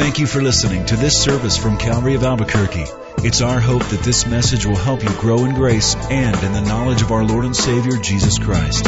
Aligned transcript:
Thank 0.00 0.18
you 0.18 0.26
for 0.26 0.40
listening 0.40 0.86
to 0.86 0.96
this 0.96 1.22
service 1.22 1.58
from 1.58 1.76
Calvary 1.76 2.14
of 2.14 2.24
Albuquerque. 2.24 2.86
It's 3.18 3.42
our 3.42 3.60
hope 3.60 3.84
that 3.84 4.00
this 4.00 4.26
message 4.26 4.64
will 4.64 4.74
help 4.74 5.02
you 5.02 5.10
grow 5.20 5.44
in 5.44 5.54
grace 5.54 5.94
and 5.94 6.42
in 6.42 6.54
the 6.54 6.62
knowledge 6.62 7.02
of 7.02 7.12
our 7.12 7.22
Lord 7.22 7.44
and 7.44 7.54
Savior 7.54 7.98
Jesus 7.98 8.38
Christ. 8.38 8.86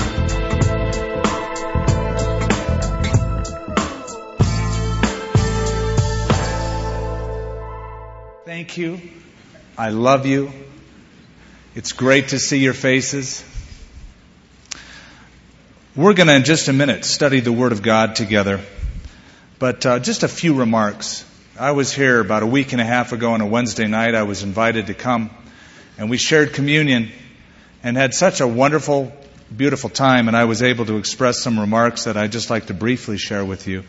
Thank 8.46 8.78
you. 8.78 8.98
I 9.76 9.90
love 9.90 10.24
you. 10.24 10.50
It's 11.74 11.92
great 11.92 12.28
to 12.28 12.38
see 12.38 12.60
your 12.60 12.72
faces. 12.72 13.44
We're 15.94 16.14
going 16.14 16.28
to, 16.28 16.36
in 16.36 16.44
just 16.44 16.68
a 16.68 16.72
minute, 16.72 17.04
study 17.04 17.40
the 17.40 17.52
Word 17.52 17.72
of 17.72 17.82
God 17.82 18.16
together. 18.16 18.62
But 19.62 19.86
uh, 19.86 20.00
just 20.00 20.24
a 20.24 20.28
few 20.28 20.54
remarks. 20.54 21.24
I 21.56 21.70
was 21.70 21.92
here 21.92 22.18
about 22.18 22.42
a 22.42 22.46
week 22.48 22.72
and 22.72 22.80
a 22.80 22.84
half 22.84 23.12
ago 23.12 23.34
on 23.34 23.40
a 23.40 23.46
Wednesday 23.46 23.86
night. 23.86 24.16
I 24.16 24.24
was 24.24 24.42
invited 24.42 24.88
to 24.88 24.94
come, 24.94 25.30
and 25.96 26.10
we 26.10 26.16
shared 26.16 26.52
communion 26.52 27.12
and 27.84 27.96
had 27.96 28.12
such 28.12 28.40
a 28.40 28.48
wonderful, 28.48 29.12
beautiful 29.56 29.88
time, 29.88 30.26
and 30.26 30.36
I 30.36 30.46
was 30.46 30.64
able 30.64 30.86
to 30.86 30.96
express 30.96 31.38
some 31.38 31.60
remarks 31.60 32.06
that 32.06 32.16
I'd 32.16 32.32
just 32.32 32.50
like 32.50 32.66
to 32.66 32.74
briefly 32.74 33.18
share 33.18 33.44
with 33.44 33.68
you. 33.68 33.84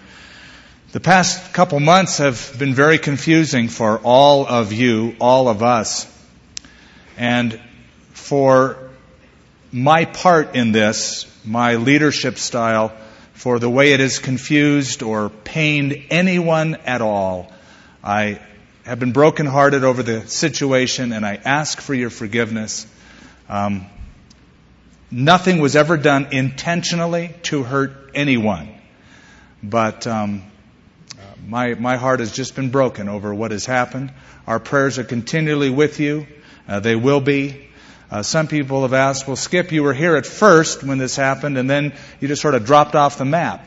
The 0.91 0.99
past 0.99 1.55
couple 1.55 1.79
months 1.79 2.19
have 2.19 2.55
been 2.59 2.75
very 2.75 2.99
confusing 2.99 3.67
for 3.67 3.97
all 3.97 4.45
of 4.45 4.73
you, 4.73 5.15
all 5.19 5.47
of 5.47 5.63
us. 5.63 6.05
And 7.17 7.59
for 8.11 8.77
my 9.71 10.05
part 10.05 10.55
in 10.55 10.71
this, 10.71 11.25
my 11.43 11.77
leadership 11.77 12.37
style, 12.37 12.93
for 13.33 13.59
the 13.59 13.69
way 13.69 13.93
it 13.93 13.99
has 13.99 14.19
confused 14.19 15.03
or 15.03 15.29
pained 15.29 16.03
anyone 16.09 16.75
at 16.85 17.01
all. 17.01 17.51
I 18.03 18.39
have 18.85 18.99
been 18.99 19.11
brokenhearted 19.11 19.83
over 19.83 20.03
the 20.03 20.27
situation 20.27 21.13
and 21.13 21.25
I 21.25 21.35
ask 21.35 21.81
for 21.81 21.93
your 21.93 22.09
forgiveness. 22.09 22.85
Um, 23.49 23.85
nothing 25.09 25.59
was 25.59 25.75
ever 25.75 25.97
done 25.97 26.27
intentionally 26.31 27.35
to 27.43 27.63
hurt 27.63 28.11
anyone. 28.13 28.69
But 29.61 30.05
um, 30.07 30.43
my, 31.47 31.73
my 31.75 31.97
heart 31.97 32.19
has 32.19 32.31
just 32.31 32.55
been 32.55 32.69
broken 32.69 33.09
over 33.09 33.33
what 33.33 33.51
has 33.51 33.65
happened. 33.65 34.11
Our 34.47 34.59
prayers 34.59 34.99
are 34.99 35.03
continually 35.03 35.69
with 35.69 35.99
you. 35.99 36.27
Uh, 36.67 36.79
they 36.79 36.95
will 36.95 37.21
be. 37.21 37.69
Uh, 38.11 38.21
some 38.21 38.47
people 38.47 38.83
have 38.83 38.93
asked, 38.93 39.27
well, 39.27 39.35
Skip, 39.35 39.71
you 39.71 39.83
were 39.83 39.93
here 39.93 40.15
at 40.15 40.25
first 40.25 40.83
when 40.83 40.97
this 40.97 41.15
happened, 41.15 41.57
and 41.57 41.69
then 41.69 41.93
you 42.19 42.27
just 42.27 42.41
sort 42.41 42.53
of 42.55 42.65
dropped 42.65 42.95
off 42.95 43.17
the 43.17 43.25
map. 43.25 43.65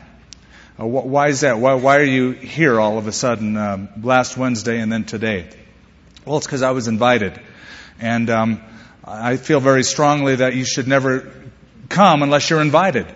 Uh, 0.79 0.83
wh- 0.83 1.05
why 1.05 1.27
is 1.27 1.41
that? 1.41 1.59
Why, 1.59 1.73
why, 1.73 1.97
are 1.97 2.03
you 2.03 2.31
here 2.31 2.79
all 2.79 2.97
of 2.97 3.07
a 3.07 3.11
sudden 3.11 3.57
um, 3.57 3.89
last 4.01 4.37
Wednesday 4.37 4.79
and 4.79 4.91
then 4.91 5.03
today? 5.03 5.49
Well, 6.25 6.37
it's 6.37 6.45
because 6.45 6.61
I 6.61 6.71
was 6.71 6.87
invited. 6.87 7.39
And 7.99 8.29
um, 8.29 8.61
I 9.03 9.37
feel 9.37 9.59
very 9.59 9.83
strongly 9.83 10.35
that 10.35 10.55
you 10.55 10.65
should 10.65 10.87
never 10.87 11.31
come 11.89 12.23
unless 12.23 12.49
you're 12.49 12.61
invited. 12.61 13.07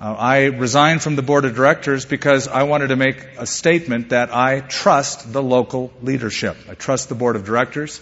Uh, 0.00 0.14
I 0.14 0.44
resigned 0.44 1.02
from 1.02 1.16
the 1.16 1.22
board 1.22 1.44
of 1.44 1.56
directors 1.56 2.04
because 2.04 2.46
I 2.46 2.64
wanted 2.64 2.88
to 2.88 2.96
make 2.96 3.20
a 3.36 3.46
statement 3.46 4.10
that 4.10 4.34
I 4.34 4.60
trust 4.60 5.32
the 5.32 5.42
local 5.42 5.92
leadership. 6.02 6.56
I 6.70 6.74
trust 6.74 7.08
the 7.08 7.14
board 7.14 7.36
of 7.36 7.44
directors 7.44 8.00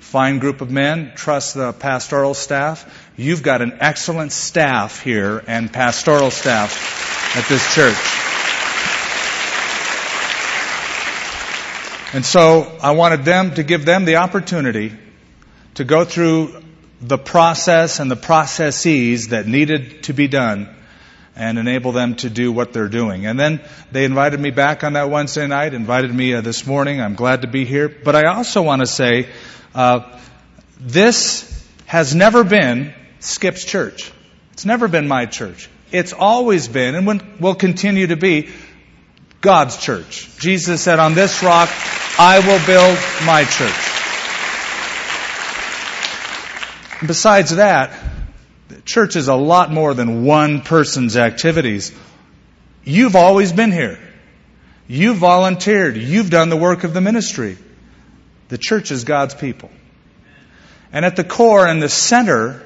fine 0.00 0.38
group 0.38 0.60
of 0.60 0.70
men. 0.70 1.12
Trust 1.14 1.54
the 1.54 1.72
pastoral 1.72 2.34
staff. 2.34 3.10
You've 3.16 3.42
got 3.42 3.62
an 3.62 3.78
excellent 3.80 4.32
staff 4.32 5.02
here 5.02 5.42
and 5.46 5.72
pastoral 5.72 6.30
staff 6.30 7.36
at 7.36 7.48
this 7.48 7.74
church. 7.74 7.96
And 12.12 12.24
so 12.24 12.76
I 12.82 12.90
wanted 12.92 13.24
them 13.24 13.54
to 13.54 13.62
give 13.62 13.84
them 13.84 14.04
the 14.04 14.16
opportunity 14.16 14.92
to 15.74 15.84
go 15.84 16.04
through 16.04 16.60
the 17.00 17.18
process 17.18 18.00
and 18.00 18.10
the 18.10 18.16
processes 18.16 19.28
that 19.28 19.46
needed 19.46 20.02
to 20.04 20.12
be 20.12 20.26
done 20.26 20.68
and 21.36 21.58
enable 21.58 21.92
them 21.92 22.16
to 22.16 22.28
do 22.28 22.50
what 22.50 22.72
they're 22.72 22.88
doing. 22.88 23.26
And 23.26 23.38
then 23.38 23.60
they 23.92 24.04
invited 24.04 24.40
me 24.40 24.50
back 24.50 24.82
on 24.82 24.94
that 24.94 25.08
Wednesday 25.08 25.46
night, 25.46 25.72
invited 25.72 26.12
me 26.12 26.34
uh, 26.34 26.40
this 26.40 26.66
morning. 26.66 27.00
I'm 27.00 27.14
glad 27.14 27.42
to 27.42 27.48
be 27.48 27.64
here. 27.64 27.88
But 27.88 28.16
I 28.16 28.24
also 28.24 28.60
want 28.62 28.80
to 28.80 28.86
say 28.86 29.28
uh, 29.74 30.18
this 30.78 31.46
has 31.86 32.14
never 32.14 32.44
been 32.44 32.94
Skip's 33.20 33.64
church. 33.64 34.12
It's 34.52 34.64
never 34.64 34.88
been 34.88 35.08
my 35.08 35.26
church. 35.26 35.68
It's 35.92 36.12
always 36.12 36.68
been 36.68 36.94
and 36.94 37.40
will 37.40 37.54
continue 37.54 38.08
to 38.08 38.16
be 38.16 38.50
God's 39.40 39.76
church. 39.76 40.28
Jesus 40.38 40.82
said, 40.82 40.98
on 40.98 41.14
this 41.14 41.42
rock 41.42 41.68
I 42.18 42.38
will 42.40 42.64
build 42.66 42.98
my 43.24 43.44
church. 43.44 44.00
And 47.00 47.08
Besides 47.08 47.56
that, 47.56 47.98
church 48.84 49.16
is 49.16 49.28
a 49.28 49.34
lot 49.34 49.72
more 49.72 49.94
than 49.94 50.24
one 50.24 50.60
person's 50.60 51.16
activities. 51.16 51.92
You've 52.84 53.16
always 53.16 53.52
been 53.52 53.72
here. 53.72 53.98
You've 54.86 55.16
volunteered. 55.16 55.96
You've 55.96 56.30
done 56.30 56.48
the 56.48 56.56
work 56.56 56.84
of 56.84 56.92
the 56.92 57.00
ministry. 57.00 57.56
The 58.50 58.58
church 58.58 58.90
is 58.90 59.04
God's 59.04 59.34
people. 59.34 59.70
And 60.92 61.04
at 61.04 61.14
the 61.14 61.24
core 61.24 61.66
and 61.66 61.80
the 61.80 61.88
center 61.88 62.60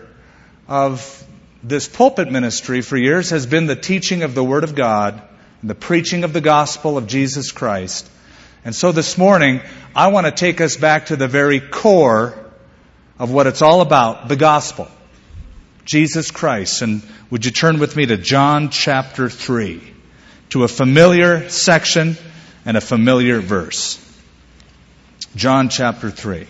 of 0.66 1.22
this 1.62 1.86
pulpit 1.88 2.32
ministry 2.32 2.80
for 2.80 2.96
years 2.96 3.30
has 3.30 3.44
been 3.44 3.66
the 3.66 3.76
teaching 3.76 4.22
of 4.22 4.34
the 4.34 4.42
Word 4.42 4.64
of 4.64 4.74
God 4.74 5.22
and 5.60 5.68
the 5.68 5.74
preaching 5.74 6.24
of 6.24 6.32
the 6.32 6.40
gospel 6.40 6.96
of 6.96 7.06
Jesus 7.06 7.52
Christ. 7.52 8.08
And 8.64 8.74
so 8.74 8.92
this 8.92 9.18
morning, 9.18 9.60
I 9.94 10.08
want 10.08 10.24
to 10.26 10.32
take 10.32 10.62
us 10.62 10.78
back 10.78 11.06
to 11.06 11.16
the 11.16 11.28
very 11.28 11.60
core 11.60 12.34
of 13.18 13.30
what 13.30 13.46
it's 13.46 13.60
all 13.60 13.82
about, 13.82 14.28
the 14.28 14.36
gospel. 14.36 14.88
Jesus 15.84 16.30
Christ. 16.30 16.80
And 16.80 17.02
would 17.28 17.44
you 17.44 17.50
turn 17.50 17.78
with 17.78 17.94
me 17.94 18.06
to 18.06 18.16
John 18.16 18.70
chapter 18.70 19.28
3, 19.28 19.82
to 20.50 20.64
a 20.64 20.68
familiar 20.68 21.50
section 21.50 22.16
and 22.64 22.78
a 22.78 22.80
familiar 22.80 23.40
verse. 23.40 24.03
John 25.36 25.68
chapter 25.68 26.10
3. 26.10 26.46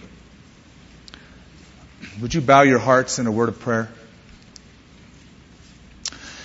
Would 2.20 2.34
you 2.34 2.42
bow 2.42 2.62
your 2.62 2.78
hearts 2.78 3.18
in 3.18 3.26
a 3.26 3.32
word 3.32 3.48
of 3.48 3.58
prayer? 3.58 3.88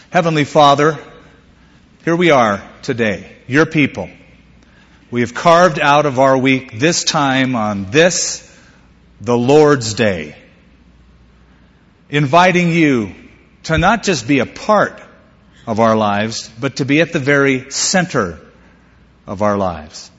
Heavenly 0.09 0.45
Father, 0.45 0.97
here 2.05 2.15
we 2.15 2.31
are 2.31 2.63
today, 2.81 3.29
your 3.45 3.65
people. 3.65 4.09
We 5.11 5.19
have 5.19 5.33
carved 5.33 5.81
out 5.81 6.05
of 6.05 6.17
our 6.17 6.37
week 6.37 6.79
this 6.79 7.03
time 7.03 7.57
on 7.57 7.91
this, 7.91 8.49
the 9.19 9.37
Lord's 9.37 9.93
Day, 9.93 10.33
inviting 12.09 12.71
you 12.71 13.15
to 13.63 13.77
not 13.77 14.03
just 14.03 14.29
be 14.29 14.39
a 14.39 14.45
part 14.45 15.01
of 15.67 15.81
our 15.81 15.97
lives, 15.97 16.49
but 16.57 16.77
to 16.77 16.85
be 16.85 17.01
at 17.01 17.11
the 17.11 17.19
very 17.19 17.69
center 17.69 18.39
of 19.27 19.41
our 19.41 19.57
lives 19.57 20.09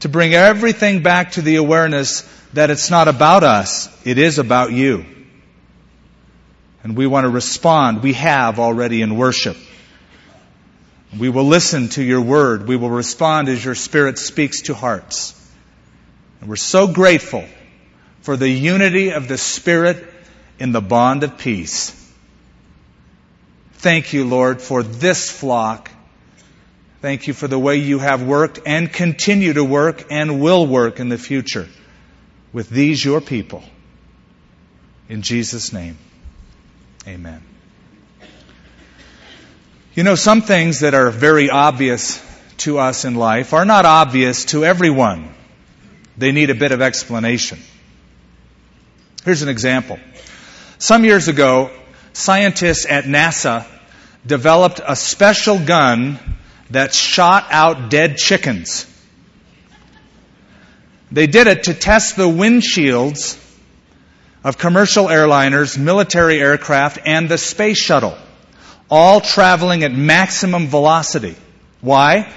to 0.00 0.08
bring 0.08 0.34
everything 0.34 1.02
back 1.02 1.32
to 1.32 1.42
the 1.42 1.56
awareness 1.56 2.22
that 2.52 2.70
it's 2.70 2.90
not 2.90 3.08
about 3.08 3.44
us, 3.44 3.88
it 4.04 4.18
is 4.18 4.38
about 4.38 4.72
you. 4.72 5.04
And 6.82 6.96
we 6.96 7.06
want 7.06 7.24
to 7.24 7.30
respond. 7.30 8.02
We 8.02 8.14
have 8.14 8.58
already 8.58 9.02
in 9.02 9.16
worship. 9.16 9.56
We 11.18 11.28
will 11.28 11.44
listen 11.44 11.88
to 11.90 12.02
your 12.02 12.20
word. 12.20 12.66
We 12.66 12.76
will 12.76 12.90
respond 12.90 13.48
as 13.48 13.64
your 13.64 13.74
spirit 13.74 14.18
speaks 14.18 14.62
to 14.62 14.74
hearts. 14.74 15.36
And 16.40 16.48
we're 16.48 16.56
so 16.56 16.86
grateful 16.86 17.44
for 18.22 18.36
the 18.36 18.48
unity 18.48 19.10
of 19.12 19.28
the 19.28 19.36
spirit 19.36 20.06
in 20.58 20.72
the 20.72 20.80
bond 20.80 21.22
of 21.22 21.36
peace. 21.36 21.96
Thank 23.74 24.12
you, 24.12 24.26
Lord, 24.26 24.62
for 24.62 24.82
this 24.82 25.30
flock 25.30 25.90
Thank 27.00 27.26
you 27.26 27.32
for 27.32 27.48
the 27.48 27.58
way 27.58 27.76
you 27.76 27.98
have 27.98 28.22
worked 28.22 28.60
and 28.66 28.92
continue 28.92 29.54
to 29.54 29.64
work 29.64 30.04
and 30.10 30.40
will 30.40 30.66
work 30.66 31.00
in 31.00 31.08
the 31.08 31.16
future 31.16 31.66
with 32.52 32.68
these 32.68 33.02
your 33.02 33.22
people. 33.22 33.62
In 35.08 35.22
Jesus' 35.22 35.72
name, 35.72 35.96
amen. 37.08 37.42
You 39.94 40.04
know, 40.04 40.14
some 40.14 40.42
things 40.42 40.80
that 40.80 40.94
are 40.94 41.10
very 41.10 41.48
obvious 41.48 42.22
to 42.58 42.78
us 42.78 43.06
in 43.06 43.14
life 43.14 43.54
are 43.54 43.64
not 43.64 43.86
obvious 43.86 44.44
to 44.46 44.64
everyone. 44.64 45.34
They 46.18 46.32
need 46.32 46.50
a 46.50 46.54
bit 46.54 46.70
of 46.70 46.82
explanation. 46.82 47.58
Here's 49.24 49.40
an 49.40 49.48
example. 49.48 49.98
Some 50.78 51.04
years 51.04 51.28
ago, 51.28 51.70
scientists 52.12 52.84
at 52.88 53.04
NASA 53.04 53.66
developed 54.26 54.80
a 54.86 54.94
special 54.94 55.58
gun 55.58 56.18
that 56.70 56.94
shot 56.94 57.46
out 57.50 57.90
dead 57.90 58.16
chickens. 58.16 58.86
They 61.12 61.26
did 61.26 61.46
it 61.46 61.64
to 61.64 61.74
test 61.74 62.16
the 62.16 62.28
windshields 62.28 63.36
of 64.44 64.58
commercial 64.58 65.06
airliners, 65.06 65.76
military 65.76 66.40
aircraft, 66.40 66.98
and 67.04 67.28
the 67.28 67.36
space 67.36 67.78
shuttle, 67.78 68.16
all 68.88 69.20
traveling 69.20 69.82
at 69.82 69.92
maximum 69.92 70.68
velocity. 70.68 71.36
Why? 71.80 72.32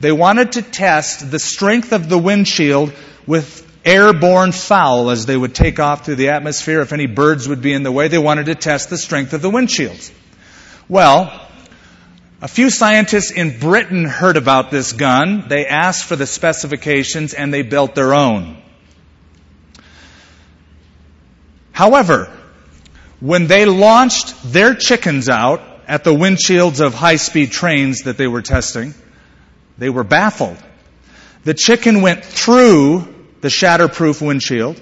They 0.00 0.12
wanted 0.12 0.52
to 0.52 0.62
test 0.62 1.30
the 1.30 1.38
strength 1.38 1.92
of 1.92 2.08
the 2.08 2.18
windshield 2.18 2.92
with 3.26 3.62
airborne 3.84 4.52
fowl 4.52 5.10
as 5.10 5.26
they 5.26 5.36
would 5.36 5.54
take 5.54 5.78
off 5.78 6.04
through 6.04 6.16
the 6.16 6.30
atmosphere. 6.30 6.80
If 6.80 6.92
any 6.92 7.06
birds 7.06 7.48
would 7.48 7.62
be 7.62 7.72
in 7.72 7.84
the 7.84 7.92
way, 7.92 8.08
they 8.08 8.18
wanted 8.18 8.46
to 8.46 8.54
test 8.56 8.90
the 8.90 8.98
strength 8.98 9.32
of 9.32 9.40
the 9.40 9.50
windshields. 9.50 10.10
Well, 10.88 11.45
a 12.40 12.48
few 12.48 12.68
scientists 12.68 13.30
in 13.30 13.58
Britain 13.58 14.04
heard 14.04 14.36
about 14.36 14.70
this 14.70 14.92
gun. 14.92 15.48
They 15.48 15.66
asked 15.66 16.04
for 16.04 16.16
the 16.16 16.26
specifications 16.26 17.32
and 17.32 17.52
they 17.52 17.62
built 17.62 17.94
their 17.94 18.12
own. 18.12 18.62
However, 21.72 22.30
when 23.20 23.46
they 23.46 23.64
launched 23.64 24.52
their 24.52 24.74
chickens 24.74 25.28
out 25.28 25.62
at 25.88 26.04
the 26.04 26.12
windshields 26.12 26.84
of 26.84 26.94
high 26.94 27.16
speed 27.16 27.52
trains 27.52 28.02
that 28.02 28.18
they 28.18 28.26
were 28.26 28.42
testing, 28.42 28.94
they 29.78 29.88
were 29.88 30.04
baffled. 30.04 30.58
The 31.44 31.54
chicken 31.54 32.02
went 32.02 32.24
through 32.24 33.14
the 33.40 33.48
shatterproof 33.48 34.26
windshield, 34.26 34.80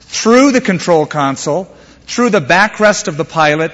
through 0.00 0.52
the 0.52 0.60
control 0.60 1.04
console, 1.04 1.64
through 2.02 2.30
the 2.30 2.40
backrest 2.40 3.08
of 3.08 3.16
the 3.16 3.24
pilot, 3.24 3.72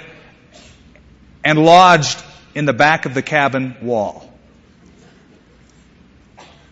and 1.45 1.59
lodged 1.59 2.23
in 2.55 2.65
the 2.65 2.73
back 2.73 3.07
of 3.07 3.15
the 3.15 3.23
cabin 3.23 3.77
wall. 3.83 4.29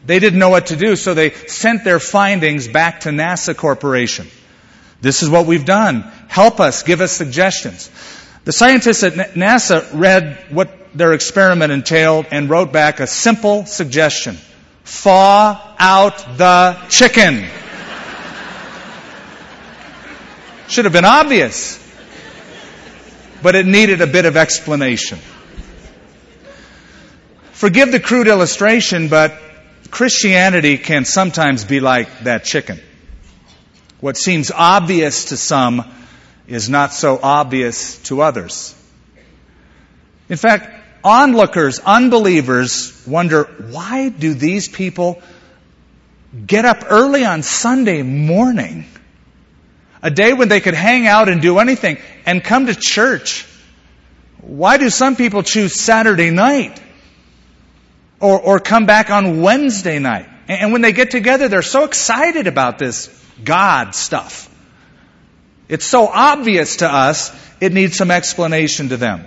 They 0.07 0.21
didn't 0.21 0.39
know 0.39 0.51
what 0.51 0.67
to 0.67 0.77
do, 0.77 0.95
so 0.95 1.15
they 1.15 1.31
sent 1.31 1.83
their 1.83 1.99
findings 1.99 2.69
back 2.69 3.01
to 3.01 3.09
NASA 3.11 3.57
Corporation. 3.57 4.29
This 5.01 5.23
is 5.23 5.29
what 5.29 5.47
we've 5.47 5.65
done. 5.65 6.03
Help 6.29 6.61
us, 6.61 6.85
give 6.85 7.01
us 7.01 7.13
suggestions. 7.13 7.91
The 8.45 8.53
scientists 8.53 9.03
at 9.03 9.35
NASA 9.35 9.89
read 9.93 10.39
what 10.51 10.71
their 10.95 11.13
experiment 11.13 11.73
entailed 11.73 12.27
and 12.31 12.49
wrote 12.49 12.73
back 12.73 13.01
a 13.01 13.07
simple 13.07 13.67
suggestion. 13.67 14.39
Thaw 14.85 15.75
out 15.79 16.39
the 16.39 16.79
chicken. 16.89 17.45
Should 20.69 20.85
have 20.85 20.93
been 20.93 21.05
obvious. 21.05 21.83
But 23.43 23.57
it 23.57 23.67
needed 23.67 24.01
a 24.01 24.07
bit 24.07 24.25
of 24.25 24.37
explanation. 24.37 25.19
Forgive 27.57 27.91
the 27.91 28.01
crude 28.01 28.29
illustration, 28.29 29.09
but 29.09 29.35
Christianity 29.91 30.77
can 30.77 31.07
sometimes 31.07 31.65
be 31.65 31.81
like 31.81 32.25
that 32.25 32.45
chicken. 32.45 32.79
What 33.99 34.19
seems 34.19 34.51
obvious 34.51 35.27
to 35.27 35.39
some 35.39 35.91
is 36.47 36.69
not 36.69 36.93
so 36.93 37.19
obvious 37.23 37.97
to 38.11 38.21
others. 38.21 38.75
In 40.29 40.37
fact, 40.37 40.69
onlookers, 41.03 41.79
unbelievers 41.79 43.03
wonder, 43.07 43.45
why 43.45 44.11
do 44.11 44.35
these 44.35 44.69
people 44.69 45.23
get 46.47 46.67
up 46.67 46.85
early 46.91 47.25
on 47.25 47.43
Sunday 47.43 48.03
morning? 48.03 48.85
A 50.03 50.11
day 50.11 50.35
when 50.35 50.51
they 50.51 50.61
could 50.61 50.75
hang 50.75 51.07
out 51.07 51.31
and 51.31 51.41
do 51.41 51.59
anything 51.59 51.97
and 52.27 52.45
come 52.45 52.67
to 52.67 52.75
church. 52.75 53.47
Why 54.43 54.77
do 54.77 54.91
some 54.91 55.17
people 55.17 55.43
choose 55.43 55.75
Saturday 55.75 56.31
night? 56.31 56.83
Or, 58.21 58.41
or 58.41 58.61
come 58.61 58.87
back 58.87 59.11
on 59.11 59.43
Wednesday 59.43 59.99
night? 59.99 60.29
And 60.49 60.73
when 60.73 60.81
they 60.81 60.93
get 60.93 61.11
together, 61.11 61.49
they're 61.49 61.63
so 61.63 61.85
excited 61.85 62.47
about 62.47 62.79
this 62.79 63.09
God 63.43 63.95
stuff. 63.95 64.51
It's 65.69 65.85
so 65.85 66.07
obvious 66.07 66.77
to 66.77 66.91
us, 66.91 67.35
it 67.61 67.73
needs 67.73 67.97
some 67.97 68.11
explanation 68.11 68.91
to 68.91 68.97
them. 68.97 69.27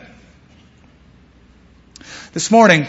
This 2.32 2.50
morning, 2.50 2.88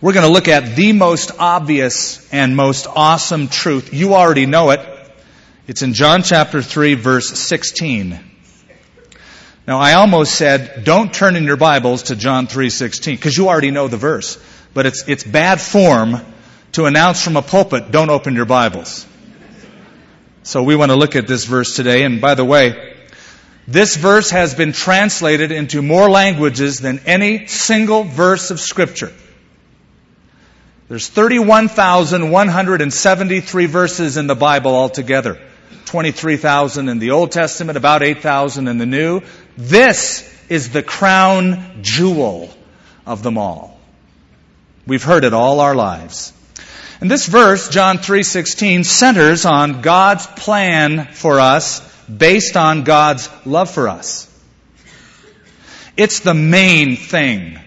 we're 0.00 0.12
going 0.12 0.26
to 0.26 0.32
look 0.32 0.48
at 0.48 0.76
the 0.76 0.92
most 0.92 1.32
obvious 1.38 2.26
and 2.32 2.56
most 2.56 2.86
awesome 2.86 3.48
truth. 3.48 3.92
You 3.92 4.14
already 4.14 4.46
know 4.46 4.70
it. 4.70 4.80
It's 5.66 5.82
in 5.82 5.94
John 5.94 6.22
chapter 6.22 6.62
3 6.62 6.94
verse 6.94 7.30
16. 7.30 8.18
Now 9.66 9.78
I 9.78 9.94
almost 9.94 10.34
said, 10.34 10.84
don't 10.84 11.12
turn 11.12 11.36
in 11.36 11.44
your 11.44 11.56
Bibles 11.56 12.04
to 12.04 12.16
John 12.16 12.46
3.16, 12.46 13.12
because 13.12 13.36
you 13.36 13.48
already 13.48 13.70
know 13.70 13.88
the 13.88 13.96
verse. 13.96 14.36
But 14.74 14.86
it's, 14.86 15.08
it's 15.08 15.24
bad 15.24 15.60
form 15.60 16.20
to 16.72 16.86
announce 16.86 17.22
from 17.22 17.36
a 17.36 17.42
pulpit, 17.42 17.92
don't 17.92 18.10
open 18.10 18.34
your 18.34 18.44
Bibles. 18.44 19.06
So 20.42 20.62
we 20.62 20.76
want 20.76 20.90
to 20.90 20.96
look 20.96 21.16
at 21.16 21.26
this 21.26 21.46
verse 21.46 21.76
today. 21.76 22.02
And 22.02 22.20
by 22.20 22.34
the 22.34 22.44
way, 22.44 22.94
this 23.66 23.96
verse 23.96 24.28
has 24.30 24.54
been 24.54 24.72
translated 24.72 25.50
into 25.52 25.80
more 25.80 26.10
languages 26.10 26.80
than 26.80 26.98
any 27.06 27.46
single 27.46 28.04
verse 28.04 28.50
of 28.50 28.60
Scripture. 28.60 29.10
There's 30.88 31.08
31,173 31.08 33.66
verses 33.66 34.18
in 34.18 34.26
the 34.26 34.34
Bible 34.34 34.74
altogether. 34.74 35.40
23,000 35.86 36.90
in 36.90 36.98
the 36.98 37.12
Old 37.12 37.32
Testament, 37.32 37.78
about 37.78 38.02
8,000 38.02 38.68
in 38.68 38.76
the 38.78 38.86
New. 38.86 39.22
This 39.56 40.30
is 40.50 40.68
the 40.70 40.82
crown 40.82 41.78
jewel 41.82 42.50
of 43.06 43.22
them 43.22 43.38
all. 43.38 43.73
We've 44.86 45.02
heard 45.02 45.24
it 45.24 45.32
all 45.32 45.60
our 45.60 45.74
lives. 45.74 46.32
And 47.00 47.10
this 47.10 47.26
verse, 47.26 47.68
John 47.68 47.98
3:16, 47.98 48.84
centers 48.84 49.44
on 49.44 49.80
God's 49.80 50.26
plan 50.26 51.08
for 51.12 51.40
us 51.40 51.80
based 52.04 52.56
on 52.56 52.84
God's 52.84 53.28
love 53.44 53.70
for 53.70 53.88
us. 53.88 54.28
It's 55.96 56.20
the 56.20 56.34
main 56.34 56.96
thing. 56.96 57.58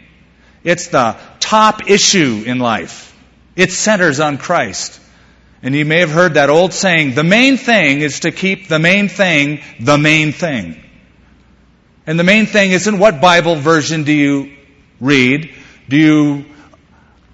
It's 0.64 0.88
the 0.88 1.16
top 1.40 1.90
issue 1.90 2.44
in 2.46 2.60
life. 2.60 3.16
It 3.56 3.72
centers 3.72 4.20
on 4.20 4.38
Christ. 4.38 5.00
And 5.64 5.74
you 5.74 5.86
may 5.86 6.00
have 6.02 6.12
heard 6.12 6.36
that 6.36 6.50
old 6.50 6.74
saying, 6.74 7.16
the 7.16 7.24
main 7.24 7.58
thing 7.58 8.02
is 8.02 8.22
to 8.22 8.32
keep 8.32 8.68
the 8.68 8.80
main 8.80 9.10
thing 9.10 9.62
the 9.80 9.98
main 9.98 10.34
thing. 10.34 10.84
And 12.06 12.20
the 12.20 12.24
main 12.24 12.46
thing 12.46 12.72
isn't 12.72 13.00
what 13.00 13.22
Bible 13.22 13.56
version 13.56 14.04
do 14.04 14.14
you 14.14 14.56
read? 15.00 15.54
Do 15.90 15.98
you 15.98 16.46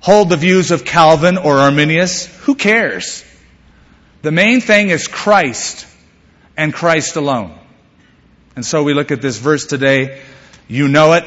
hold 0.03 0.27
the 0.27 0.35
views 0.35 0.71
of 0.71 0.83
Calvin 0.83 1.37
or 1.37 1.59
Arminius? 1.59 2.25
Who 2.41 2.55
cares? 2.55 3.23
The 4.21 4.33
main 4.33 4.59
thing 4.59 4.89
is 4.89 5.07
Christ 5.07 5.87
and 6.57 6.73
Christ 6.73 7.15
alone. 7.15 7.57
And 8.57 8.65
so 8.65 8.83
we 8.83 8.93
look 8.93 9.11
at 9.11 9.21
this 9.21 9.37
verse 9.37 9.65
today. 9.65 10.21
You 10.67 10.89
know 10.89 11.13
it. 11.13 11.23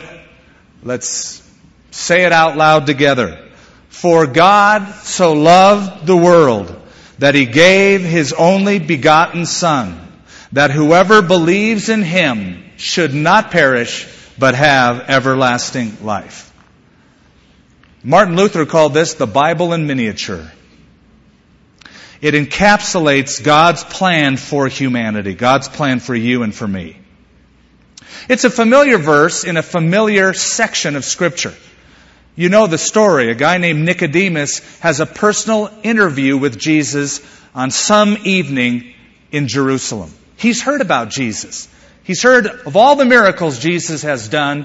Let's 0.82 1.43
say 1.90 2.26
it 2.26 2.32
out 2.32 2.58
loud 2.58 2.84
together. 2.84 3.49
For 3.88 4.26
God 4.26 4.87
so 5.05 5.32
loved 5.32 6.06
the 6.06 6.16
world 6.16 6.78
that 7.18 7.35
he 7.35 7.47
gave 7.47 8.04
his 8.04 8.35
only 8.35 8.78
begotten 8.78 9.47
Son, 9.47 9.99
that 10.52 10.71
whoever 10.71 11.23
believes 11.23 11.88
in 11.88 12.02
him 12.02 12.62
should 12.76 13.14
not 13.14 13.50
perish, 13.50 14.06
but 14.38 14.54
have 14.54 15.09
everlasting 15.09 16.04
life. 16.04 16.52
Martin 18.07 18.37
Luther 18.37 18.67
called 18.67 18.95
this 18.95 19.15
the 19.15 19.27
Bible 19.27 19.73
in 19.73 19.89
miniature. 19.89 20.49
It 22.21 22.35
encapsulates 22.35 23.43
God's 23.43 23.83
plan 23.83 24.37
for 24.37 24.69
humanity, 24.69 25.35
God's 25.35 25.69
plan 25.69 25.99
for 25.99 26.15
you 26.15 26.45
and 26.45 26.55
for 26.55 26.69
me. 26.69 26.97
It's 28.29 28.45
a 28.45 28.51
familiar 28.51 28.97
verse 28.99 29.43
in 29.43 29.57
a 29.57 29.63
familiar 29.63 30.35
section 30.35 30.95
of 30.95 31.05
Scripture. 31.05 31.53
You 32.37 32.49
know 32.49 32.69
the 32.69 32.79
story. 32.79 33.33
A 33.33 33.35
guy 33.35 33.59
named 33.59 33.85
Nicodemus 33.85 34.61
has 34.79 35.01
a 35.01 35.07
personal 35.07 35.69
interview 35.83 36.39
with 36.39 36.61
Jesus 36.61 37.21
on 37.57 37.73
some 37.73 38.19
evening 38.23 38.95
in 39.33 39.49
Jerusalem. 39.49 40.15
He's 40.37 40.63
heard 40.63 40.81
about 40.81 41.09
Jesus. 41.09 41.67
He's 42.05 42.23
heard 42.23 42.47
of 42.47 42.77
all 42.77 42.95
the 42.95 43.05
miracles 43.05 43.59
Jesus 43.59 44.03
has 44.03 44.29
done. 44.29 44.65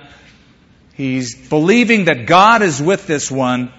He's 0.94 1.36
believing 1.50 2.06
that 2.06 2.26
God 2.26 2.62
is 2.62 2.82
with 2.82 3.08
this 3.08 3.32
one, 3.32 3.72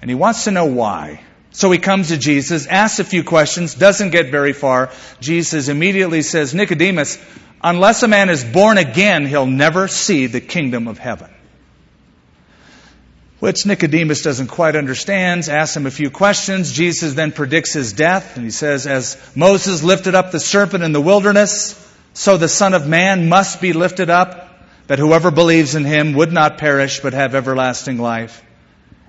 and 0.00 0.10
he 0.10 0.14
wants 0.14 0.44
to 0.44 0.50
know 0.50 0.66
why. 0.66 1.22
So 1.50 1.70
he 1.70 1.78
comes 1.78 2.08
to 2.08 2.18
Jesus, 2.18 2.66
asks 2.66 2.98
a 2.98 3.04
few 3.04 3.22
questions, 3.22 3.74
doesn't 3.74 4.10
get 4.10 4.30
very 4.30 4.52
far. 4.52 4.90
Jesus 5.20 5.68
immediately 5.68 6.22
says, 6.22 6.54
Nicodemus, 6.54 7.18
unless 7.62 8.02
a 8.02 8.08
man 8.08 8.28
is 8.28 8.44
born 8.44 8.76
again, 8.76 9.24
he'll 9.26 9.46
never 9.46 9.86
see 9.86 10.26
the 10.26 10.40
kingdom 10.40 10.88
of 10.88 10.98
heaven. 10.98 11.30
Which 13.38 13.66
Nicodemus 13.66 14.22
doesn't 14.22 14.46
quite 14.46 14.74
understand, 14.74 15.48
asks 15.48 15.76
him 15.76 15.86
a 15.86 15.90
few 15.90 16.10
questions. 16.10 16.72
Jesus 16.72 17.14
then 17.14 17.30
predicts 17.30 17.72
his 17.72 17.92
death, 17.92 18.36
and 18.36 18.44
he 18.44 18.50
says, 18.50 18.86
As 18.86 19.16
Moses 19.36 19.82
lifted 19.82 20.14
up 20.14 20.32
the 20.32 20.40
serpent 20.40 20.82
in 20.82 20.92
the 20.92 21.00
wilderness, 21.00 21.80
so 22.14 22.36
the 22.36 22.48
Son 22.48 22.74
of 22.74 22.88
Man 22.88 23.28
must 23.28 23.60
be 23.60 23.72
lifted 23.72 24.08
up, 24.08 24.53
that 24.86 24.98
whoever 24.98 25.30
believes 25.30 25.74
in 25.74 25.84
him 25.84 26.12
would 26.14 26.32
not 26.32 26.58
perish, 26.58 27.00
but 27.00 27.12
have 27.12 27.34
everlasting 27.34 27.98
life. 27.98 28.42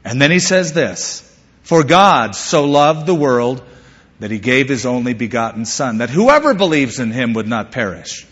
And 0.04 0.22
then 0.22 0.32
he 0.32 0.40
says 0.40 0.74
this, 0.74 1.22
for 1.64 1.84
God 1.84 2.36
so 2.36 2.66
loved 2.66 3.06
the 3.06 3.16
world 3.16 3.64
that 4.20 4.32
he 4.32 4.40
gave 4.40 4.70
his 4.70 4.86
only 4.86 5.14
begotten 5.14 5.66
Son, 5.66 5.98
that 5.98 6.10
whoever 6.10 6.54
believes 6.54 7.00
in 7.00 7.12
him 7.12 7.34
would 7.34 7.48
not 7.48 7.72
perish, 7.72 8.26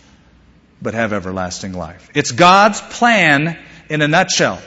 but 0.81 0.93
have 0.93 1.13
everlasting 1.13 1.73
life. 1.73 2.09
It's 2.13 2.31
God's 2.31 2.79
plan 2.79 3.57
in 3.89 4.01
a 4.01 4.07
nutshell. 4.07 4.61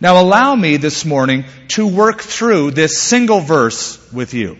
Now 0.00 0.20
allow 0.20 0.54
me 0.54 0.76
this 0.76 1.04
morning 1.04 1.44
to 1.68 1.86
work 1.86 2.20
through 2.20 2.72
this 2.72 2.98
single 2.98 3.40
verse 3.40 4.12
with 4.12 4.34
you 4.34 4.58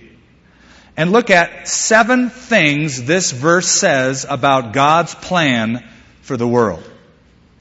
and 0.96 1.12
look 1.12 1.30
at 1.30 1.66
seven 1.66 2.28
things 2.30 3.02
this 3.04 3.30
verse 3.30 3.68
says 3.68 4.26
about 4.28 4.72
God's 4.72 5.14
plan 5.14 5.88
for 6.22 6.36
the 6.36 6.48
world. 6.48 6.89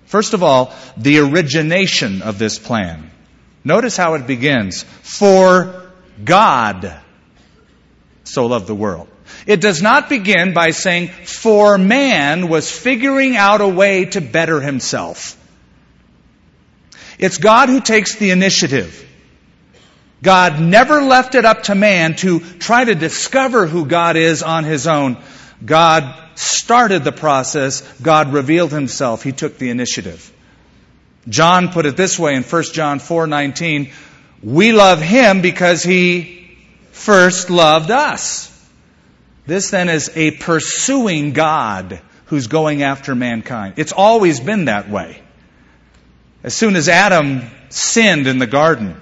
First 0.10 0.34
of 0.34 0.42
all, 0.42 0.74
the 0.98 1.20
origination 1.20 2.24
of 2.24 2.40
this 2.40 2.58
plan. 2.58 3.12
Notice 3.64 3.96
how 3.96 4.16
it 4.16 4.26
begins. 4.26 4.82
For 5.04 5.92
God 6.26 7.00
so 8.24 8.48
loved 8.48 8.66
the 8.66 8.74
world. 8.74 9.08
It 9.46 9.62
does 9.62 9.84
not 9.84 10.10
begin 10.10 10.56
by 10.56 10.72
saying, 10.72 11.10
for 11.10 11.78
man 11.78 12.50
was 12.50 12.72
figuring 12.72 13.38
out 13.38 13.62
a 13.62 13.68
way 13.68 14.06
to 14.06 14.20
better 14.20 14.60
himself. 14.60 15.38
It's 17.20 17.38
God 17.38 17.70
who 17.70 17.80
takes 17.80 18.16
the 18.16 18.32
initiative. 18.32 19.08
God 20.24 20.60
never 20.60 21.04
left 21.04 21.36
it 21.36 21.46
up 21.46 21.62
to 21.64 21.76
man 21.76 22.16
to 22.16 22.40
try 22.40 22.84
to 22.84 22.96
discover 22.96 23.68
who 23.68 23.86
God 23.86 24.16
is 24.16 24.42
on 24.42 24.64
his 24.64 24.88
own. 24.88 25.18
God 25.64 26.16
started 26.36 27.04
the 27.04 27.12
process. 27.12 27.82
God 28.02 28.34
revealed 28.34 28.72
himself. 28.72 29.24
He 29.24 29.32
took 29.32 29.58
the 29.58 29.70
initiative. 29.70 30.32
John 31.28 31.70
put 31.70 31.86
it 31.86 31.98
this 31.98 32.18
way 32.18 32.36
in 32.36 32.44
1 32.44 32.74
John 32.74 33.00
4:19, 33.00 33.92
we 34.42 34.72
love 34.72 35.02
him 35.02 35.42
because 35.42 35.84
he 35.84 36.50
first 36.92 37.50
loved 37.50 37.92
us. 37.92 38.50
This 39.46 39.70
then 39.70 39.90
is 39.90 40.12
a 40.16 40.32
pursuing 40.32 41.34
God 41.34 42.00
who's 42.26 42.48
going 42.48 42.84
after 42.84 43.16
mankind. 43.16 43.74
It's 43.78 43.92
always 43.92 44.40
been 44.40 44.66
that 44.66 44.90
way. 44.90 45.22
As 46.44 46.54
soon 46.54 46.76
as 46.76 46.88
Adam 46.88 47.42
sinned 47.70 48.28
in 48.28 48.38
the 48.38 48.48
garden, 48.48 49.00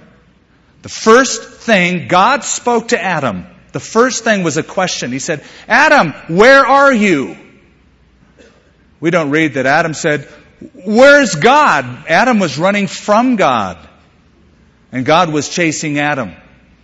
the 0.82 0.88
first 0.88 1.42
thing 1.42 2.08
God 2.08 2.44
spoke 2.44 2.88
to 2.88 3.02
Adam, 3.02 3.46
the 3.78 3.84
first 3.84 4.24
thing 4.24 4.42
was 4.42 4.56
a 4.56 4.64
question. 4.64 5.12
He 5.12 5.20
said, 5.20 5.44
Adam, 5.68 6.10
where 6.26 6.66
are 6.66 6.92
you? 6.92 7.36
We 8.98 9.12
don't 9.12 9.30
read 9.30 9.54
that 9.54 9.66
Adam 9.66 9.94
said, 9.94 10.26
Where's 10.84 11.36
God? 11.36 11.84
Adam 12.08 12.40
was 12.40 12.58
running 12.58 12.88
from 12.88 13.36
God. 13.36 13.78
And 14.90 15.06
God 15.06 15.32
was 15.32 15.48
chasing 15.48 16.00
Adam, 16.00 16.34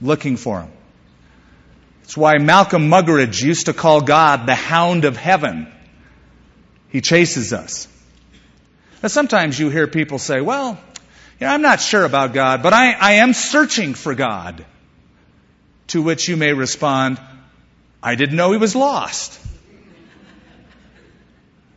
looking 0.00 0.36
for 0.36 0.60
him. 0.60 0.70
That's 2.02 2.16
why 2.16 2.38
Malcolm 2.38 2.88
Muggeridge 2.88 3.42
used 3.42 3.66
to 3.66 3.72
call 3.72 4.00
God 4.00 4.46
the 4.46 4.54
hound 4.54 5.04
of 5.04 5.16
heaven. 5.16 5.66
He 6.90 7.00
chases 7.00 7.52
us. 7.52 7.88
Now 9.02 9.08
sometimes 9.08 9.58
you 9.58 9.68
hear 9.68 9.88
people 9.88 10.20
say, 10.20 10.40
well, 10.40 10.78
you 11.40 11.48
know, 11.48 11.52
I'm 11.52 11.62
not 11.62 11.80
sure 11.80 12.04
about 12.04 12.34
God, 12.34 12.62
but 12.62 12.72
I, 12.72 12.92
I 12.92 13.12
am 13.14 13.32
searching 13.32 13.94
for 13.94 14.14
God. 14.14 14.64
To 15.88 16.02
which 16.02 16.28
you 16.28 16.36
may 16.36 16.52
respond, 16.52 17.20
I 18.02 18.14
didn't 18.14 18.36
know 18.36 18.52
he 18.52 18.58
was 18.58 18.74
lost. 18.74 19.40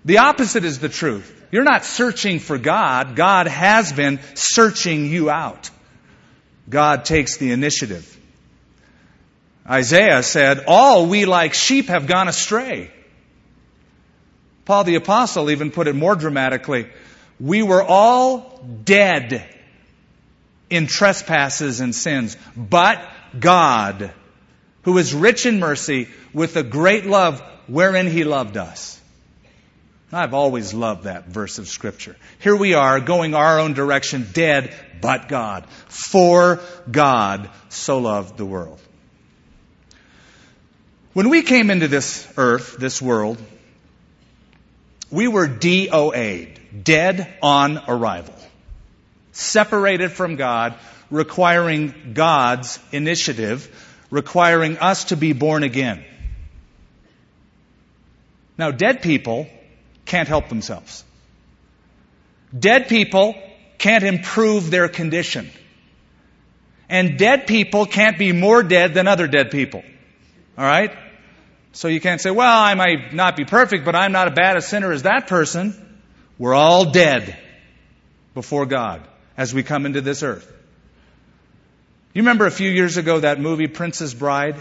The 0.05 0.19
opposite 0.19 0.63
is 0.63 0.79
the 0.79 0.89
truth. 0.89 1.33
You're 1.51 1.63
not 1.63 1.85
searching 1.85 2.39
for 2.39 2.57
God. 2.57 3.15
God 3.15 3.47
has 3.47 3.91
been 3.91 4.19
searching 4.35 5.07
you 5.07 5.29
out. 5.29 5.69
God 6.69 7.05
takes 7.05 7.37
the 7.37 7.51
initiative. 7.51 8.13
Isaiah 9.69 10.23
said, 10.23 10.65
All 10.67 11.07
we 11.07 11.25
like 11.25 11.53
sheep 11.53 11.87
have 11.87 12.07
gone 12.07 12.27
astray. 12.27 12.91
Paul 14.65 14.83
the 14.83 14.95
Apostle 14.95 15.49
even 15.51 15.71
put 15.71 15.87
it 15.87 15.95
more 15.95 16.15
dramatically. 16.15 16.87
We 17.39 17.63
were 17.63 17.83
all 17.83 18.59
dead 18.83 19.47
in 20.69 20.87
trespasses 20.87 21.79
and 21.79 21.95
sins, 21.95 22.35
but 22.55 23.01
God, 23.39 24.11
who 24.83 24.97
is 24.97 25.13
rich 25.13 25.45
in 25.45 25.59
mercy, 25.59 26.09
with 26.33 26.55
a 26.55 26.63
great 26.63 27.05
love 27.05 27.41
wherein 27.67 28.07
He 28.07 28.23
loved 28.23 28.57
us. 28.57 28.99
I've 30.11 30.33
always 30.33 30.73
loved 30.73 31.03
that 31.03 31.27
verse 31.27 31.59
of 31.59 31.67
Scripture. 31.67 32.15
Here 32.39 32.55
we 32.55 32.73
are, 32.73 33.01
going 33.01 33.33
our 33.33 33.59
own 33.59 33.73
direction, 33.73 34.27
dead, 34.31 34.73
but 35.01 35.27
God. 35.27 35.65
For 35.87 36.61
God 36.89 37.49
so 37.67 37.99
loved 37.99 38.37
the 38.37 38.45
world. 38.45 38.79
When 41.11 41.29
we 41.29 41.41
came 41.41 41.69
into 41.69 41.87
this 41.87 42.25
earth, 42.37 42.77
this 42.77 43.01
world, 43.01 43.41
we 45.09 45.27
were 45.27 45.47
DOA'd, 45.47 46.83
dead 46.83 47.33
on 47.41 47.81
arrival, 47.87 48.35
separated 49.37 50.11
from 50.11 50.35
God, 50.35 50.75
requiring 51.11 52.11
God's 52.13 52.79
initiative, 52.91 53.69
requiring 54.09 54.77
us 54.79 55.05
to 55.05 55.15
be 55.15 55.33
born 55.33 55.63
again. 55.63 56.03
Now, 58.57 58.71
dead 58.71 59.03
people 59.03 59.47
can't 60.05 60.27
help 60.27 60.49
themselves. 60.49 61.03
Dead 62.57 62.87
people 62.87 63.35
can't 63.77 64.03
improve 64.03 64.71
their 64.71 64.87
condition. 64.87 65.49
And 66.89 67.19
dead 67.19 67.45
people 67.45 67.85
can't 67.85 68.17
be 68.17 68.31
more 68.31 68.63
dead 68.63 68.95
than 68.95 69.07
other 69.07 69.27
dead 69.27 69.51
people. 69.51 69.83
All 70.57 70.65
right? 70.65 70.97
So 71.73 71.89
you 71.89 72.01
can't 72.01 72.19
say, 72.19 72.31
well, 72.31 72.59
I 72.59 72.73
might 72.73 73.13
not 73.13 73.35
be 73.35 73.45
perfect, 73.45 73.85
but 73.85 73.95
I'm 73.95 74.11
not 74.11 74.29
as 74.29 74.33
bad 74.33 74.57
a 74.57 74.61
sinner 74.61 74.91
as 74.91 75.03
that 75.03 75.27
person. 75.27 75.75
We're 76.39 76.55
all 76.55 76.91
dead 76.91 77.37
before 78.33 78.65
God 78.65 79.07
as 79.37 79.53
we 79.53 79.63
come 79.63 79.85
into 79.85 80.01
this 80.01 80.23
earth. 80.23 80.51
You 82.13 82.23
remember 82.23 82.47
a 82.47 82.51
few 82.51 82.69
years 82.69 82.97
ago 82.97 83.19
that 83.19 83.39
movie, 83.39 83.67
Princess 83.67 84.13
Bride? 84.13 84.55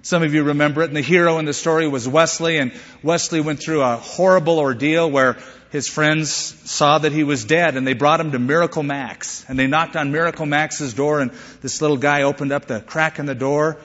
Some 0.00 0.22
of 0.22 0.32
you 0.32 0.44
remember 0.44 0.82
it, 0.82 0.86
and 0.86 0.96
the 0.96 1.02
hero 1.02 1.38
in 1.38 1.44
the 1.44 1.52
story 1.52 1.86
was 1.86 2.08
Westley, 2.08 2.56
and 2.56 2.72
Westley 3.02 3.40
went 3.42 3.60
through 3.60 3.82
a 3.82 3.96
horrible 3.96 4.58
ordeal 4.58 5.10
where 5.10 5.36
his 5.70 5.86
friends 5.86 6.30
saw 6.30 6.98
that 6.98 7.12
he 7.12 7.24
was 7.24 7.44
dead, 7.44 7.76
and 7.76 7.86
they 7.86 7.92
brought 7.92 8.20
him 8.20 8.32
to 8.32 8.38
Miracle 8.38 8.82
Max. 8.82 9.44
And 9.48 9.58
they 9.58 9.66
knocked 9.66 9.96
on 9.96 10.10
Miracle 10.10 10.46
Max's 10.46 10.94
door, 10.94 11.20
and 11.20 11.32
this 11.60 11.82
little 11.82 11.98
guy 11.98 12.22
opened 12.22 12.52
up 12.52 12.66
the 12.66 12.80
crack 12.80 13.18
in 13.18 13.26
the 13.26 13.34
door, 13.34 13.76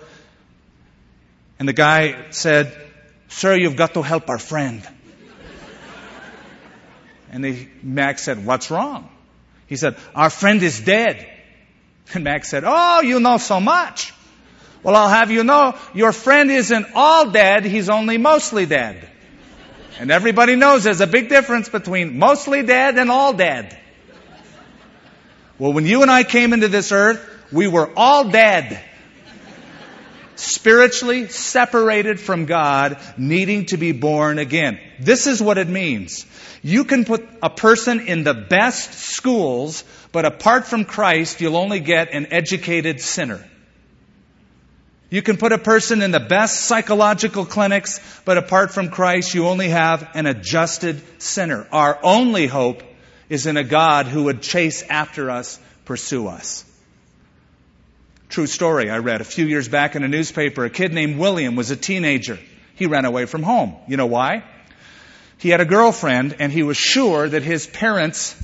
and 1.59 1.67
the 1.67 1.73
guy 1.73 2.27
said, 2.29 2.73
Sir, 3.27 3.55
you've 3.55 3.75
got 3.75 3.95
to 3.95 4.01
help 4.01 4.29
our 4.29 4.39
friend. 4.39 4.87
and 7.31 7.43
the, 7.43 7.67
Max 7.81 8.23
said, 8.23 8.45
What's 8.45 8.71
wrong? 8.71 9.09
He 9.73 9.77
said, 9.77 9.95
Our 10.13 10.29
friend 10.29 10.61
is 10.61 10.79
dead. 10.81 11.27
And 12.13 12.23
Max 12.23 12.47
said, 12.47 12.63
Oh, 12.63 13.01
you 13.01 13.19
know 13.19 13.37
so 13.37 13.59
much. 13.59 14.13
Well, 14.83 14.95
I'll 14.95 15.09
have 15.09 15.31
you 15.31 15.43
know, 15.43 15.75
your 15.95 16.11
friend 16.11 16.51
isn't 16.51 16.85
all 16.93 17.31
dead, 17.31 17.65
he's 17.65 17.89
only 17.89 18.19
mostly 18.19 18.67
dead. 18.67 19.09
And 19.97 20.11
everybody 20.11 20.55
knows 20.55 20.83
there's 20.83 21.01
a 21.01 21.07
big 21.07 21.27
difference 21.27 21.69
between 21.69 22.19
mostly 22.19 22.61
dead 22.61 22.99
and 22.99 23.09
all 23.09 23.33
dead. 23.33 23.75
Well, 25.57 25.73
when 25.73 25.87
you 25.87 26.03
and 26.03 26.11
I 26.11 26.23
came 26.23 26.53
into 26.53 26.67
this 26.67 26.91
earth, 26.91 27.27
we 27.51 27.65
were 27.65 27.91
all 27.97 28.29
dead 28.29 28.79
spiritually 30.35 31.27
separated 31.27 32.19
from 32.19 32.45
God, 32.45 32.97
needing 33.17 33.65
to 33.67 33.77
be 33.77 33.91
born 33.91 34.39
again. 34.39 34.79
This 34.99 35.27
is 35.27 35.41
what 35.41 35.57
it 35.57 35.67
means. 35.67 36.25
You 36.61 36.85
can 36.85 37.05
put 37.05 37.27
a 37.41 37.49
person 37.49 38.01
in 38.01 38.23
the 38.23 38.33
best 38.33 38.93
schools, 38.93 39.83
but 40.11 40.25
apart 40.25 40.65
from 40.65 40.85
Christ, 40.85 41.41
you'll 41.41 41.57
only 41.57 41.79
get 41.79 42.13
an 42.13 42.27
educated 42.31 43.01
sinner. 43.01 43.45
You 45.09 45.21
can 45.21 45.37
put 45.37 45.51
a 45.51 45.59
person 45.59 46.01
in 46.01 46.09
the 46.09 46.19
best 46.19 46.61
psychological 46.61 47.45
clinics, 47.45 47.99
but 48.25 48.39
apart 48.39 48.71
from 48.71 48.89
Christ, 48.89 49.35
you 49.35 49.47
only 49.47 49.69
have 49.69 50.09
an 50.15 50.25
adjusted 50.25 51.03
sinner. 51.21 51.67
Our 51.71 51.99
only 52.01 52.47
hope 52.47 52.81
is 53.29 53.45
in 53.45 53.57
a 53.57 53.63
God 53.63 54.07
who 54.07 54.23
would 54.23 54.41
chase 54.41 54.83
after 54.89 55.29
us, 55.29 55.59
pursue 55.85 56.27
us. 56.27 56.65
True 58.33 58.47
story 58.47 58.89
I 58.89 58.97
read 58.97 59.21
a 59.21 59.23
few 59.23 59.45
years 59.45 59.67
back 59.67 59.95
in 59.95 60.01
a 60.01 60.07
newspaper. 60.07 60.65
A 60.65 60.69
kid 60.71 60.91
named 60.91 61.19
William 61.19 61.55
was 61.55 61.69
a 61.69 61.75
teenager. 61.75 62.39
He 62.73 62.87
ran 62.87 63.05
away 63.05 63.27
from 63.27 63.43
home. 63.43 63.75
You 63.87 63.95
know 63.95 64.07
why? 64.07 64.43
He 65.37 65.49
had 65.49 65.61
a 65.61 65.65
girlfriend 65.65 66.37
and 66.39 66.51
he 66.51 66.63
was 66.63 66.75
sure 66.75 67.29
that 67.29 67.43
his 67.43 67.67
parents 67.67 68.35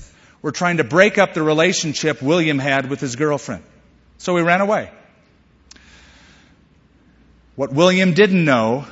were 0.44 0.52
trying 0.52 0.78
to 0.78 0.84
break 0.84 1.18
up 1.18 1.34
the 1.34 1.42
relationship 1.42 2.22
William 2.22 2.60
had 2.60 2.88
with 2.88 3.00
his 3.00 3.16
girlfriend. 3.16 3.64
So 4.20 4.38
he 4.38 4.44
ran 4.44 4.62
away. 4.62 4.92
What 7.56 7.74
William 7.74 8.14
didn't 8.14 8.46
know 8.46 8.86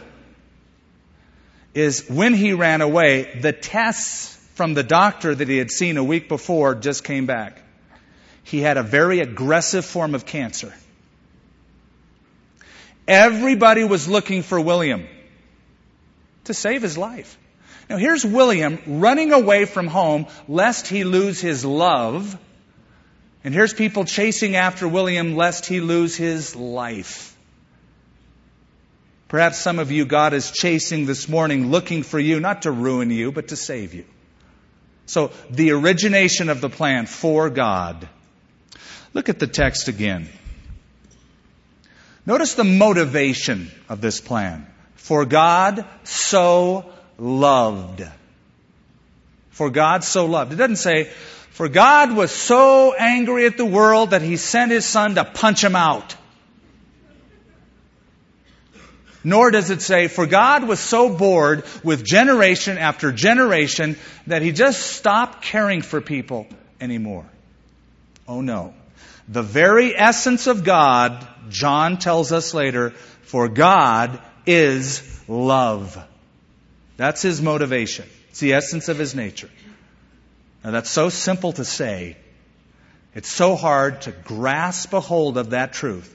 is 1.75 2.09
when 2.09 2.33
he 2.33 2.53
ran 2.53 2.81
away, 2.81 3.37
the 3.39 3.53
tests 3.53 4.35
from 4.55 4.73
the 4.73 4.81
doctor 4.81 5.35
that 5.35 5.47
he 5.47 5.59
had 5.59 5.69
seen 5.69 5.97
a 5.97 6.03
week 6.03 6.27
before 6.27 6.73
just 6.73 7.03
came 7.03 7.27
back. 7.27 7.61
He 8.41 8.61
had 8.61 8.77
a 8.77 8.83
very 8.83 9.19
aggressive 9.19 9.85
form 9.85 10.15
of 10.15 10.25
cancer. 10.25 10.73
Everybody 13.07 13.83
was 13.83 14.07
looking 14.07 14.43
for 14.43 14.59
William 14.59 15.07
to 16.45 16.53
save 16.53 16.81
his 16.81 16.97
life. 16.97 17.37
Now 17.89 17.97
here's 17.97 18.25
William 18.25 18.79
running 18.85 19.31
away 19.31 19.65
from 19.65 19.87
home 19.87 20.27
lest 20.47 20.87
he 20.87 21.03
lose 21.03 21.39
his 21.39 21.63
love 21.63 22.37
And 23.47 23.53
here's 23.53 23.73
people 23.73 24.03
chasing 24.03 24.57
after 24.57 24.89
William 24.89 25.37
lest 25.37 25.65
he 25.65 25.79
lose 25.79 26.17
his 26.17 26.53
life. 26.53 27.33
Perhaps 29.29 29.57
some 29.57 29.79
of 29.79 29.89
you 29.89 30.03
God 30.03 30.33
is 30.33 30.51
chasing 30.51 31.05
this 31.05 31.29
morning, 31.29 31.71
looking 31.71 32.03
for 32.03 32.19
you, 32.19 32.41
not 32.41 32.63
to 32.63 32.71
ruin 32.71 33.09
you, 33.09 33.31
but 33.31 33.47
to 33.47 33.55
save 33.55 33.93
you. 33.93 34.03
So, 35.05 35.31
the 35.49 35.71
origination 35.71 36.49
of 36.49 36.59
the 36.59 36.69
plan 36.69 37.05
for 37.05 37.49
God. 37.49 38.09
Look 39.13 39.29
at 39.29 39.39
the 39.39 39.47
text 39.47 39.87
again. 39.87 40.27
Notice 42.27 42.55
the 42.55 42.65
motivation 42.65 43.71
of 43.87 44.01
this 44.01 44.19
plan. 44.19 44.67
For 44.95 45.23
God 45.23 45.85
so 46.03 46.91
loved. 47.17 48.03
For 49.51 49.69
God 49.69 50.03
so 50.03 50.25
loved. 50.25 50.51
It 50.51 50.57
doesn't 50.57 50.75
say, 50.75 51.05
for 51.51 51.69
God 51.69 52.13
was 52.13 52.29
so 52.29 52.93
angry 52.93 53.45
at 53.45 53.55
the 53.55 53.65
world 53.65 54.09
that 54.09 54.21
he 54.21 54.35
sent 54.35 54.73
his 54.73 54.85
son 54.85 55.15
to 55.15 55.23
punch 55.23 55.63
him 55.63 55.77
out. 55.77 56.17
Nor 59.23 59.51
does 59.51 59.69
it 59.69 59.81
say, 59.81 60.09
for 60.09 60.25
God 60.25 60.67
was 60.67 60.81
so 60.81 61.07
bored 61.07 61.63
with 61.81 62.03
generation 62.03 62.77
after 62.77 63.13
generation 63.13 63.95
that 64.27 64.41
he 64.41 64.51
just 64.51 64.81
stopped 64.81 65.43
caring 65.43 65.81
for 65.81 66.01
people 66.01 66.45
anymore. 66.81 67.25
Oh 68.27 68.41
no. 68.41 68.73
The 69.29 69.43
very 69.43 69.97
essence 69.97 70.47
of 70.47 70.63
God, 70.63 71.25
John 71.49 71.97
tells 71.97 72.31
us 72.31 72.53
later, 72.53 72.91
for 73.23 73.47
God 73.47 74.21
is 74.45 75.01
love. 75.27 75.97
That's 76.97 77.21
his 77.21 77.41
motivation. 77.41 78.07
It's 78.29 78.39
the 78.39 78.53
essence 78.53 78.89
of 78.89 78.97
his 78.97 79.15
nature. 79.15 79.49
Now 80.63 80.71
that's 80.71 80.89
so 80.89 81.09
simple 81.09 81.53
to 81.53 81.65
say. 81.65 82.17
It's 83.13 83.29
so 83.29 83.55
hard 83.55 84.01
to 84.01 84.11
grasp 84.11 84.93
a 84.93 84.99
hold 84.99 85.37
of 85.37 85.51
that 85.51 85.73
truth. 85.73 86.13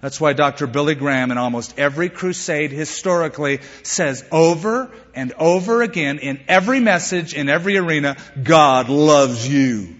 That's 0.00 0.20
why 0.20 0.32
Dr. 0.32 0.66
Billy 0.66 0.96
Graham 0.96 1.30
in 1.30 1.38
almost 1.38 1.78
every 1.78 2.08
crusade 2.08 2.72
historically 2.72 3.60
says 3.84 4.24
over 4.32 4.90
and 5.14 5.32
over 5.38 5.82
again 5.82 6.18
in 6.18 6.40
every 6.48 6.80
message, 6.80 7.34
in 7.34 7.48
every 7.48 7.76
arena, 7.76 8.16
God 8.42 8.88
loves 8.88 9.48
you. 9.48 9.94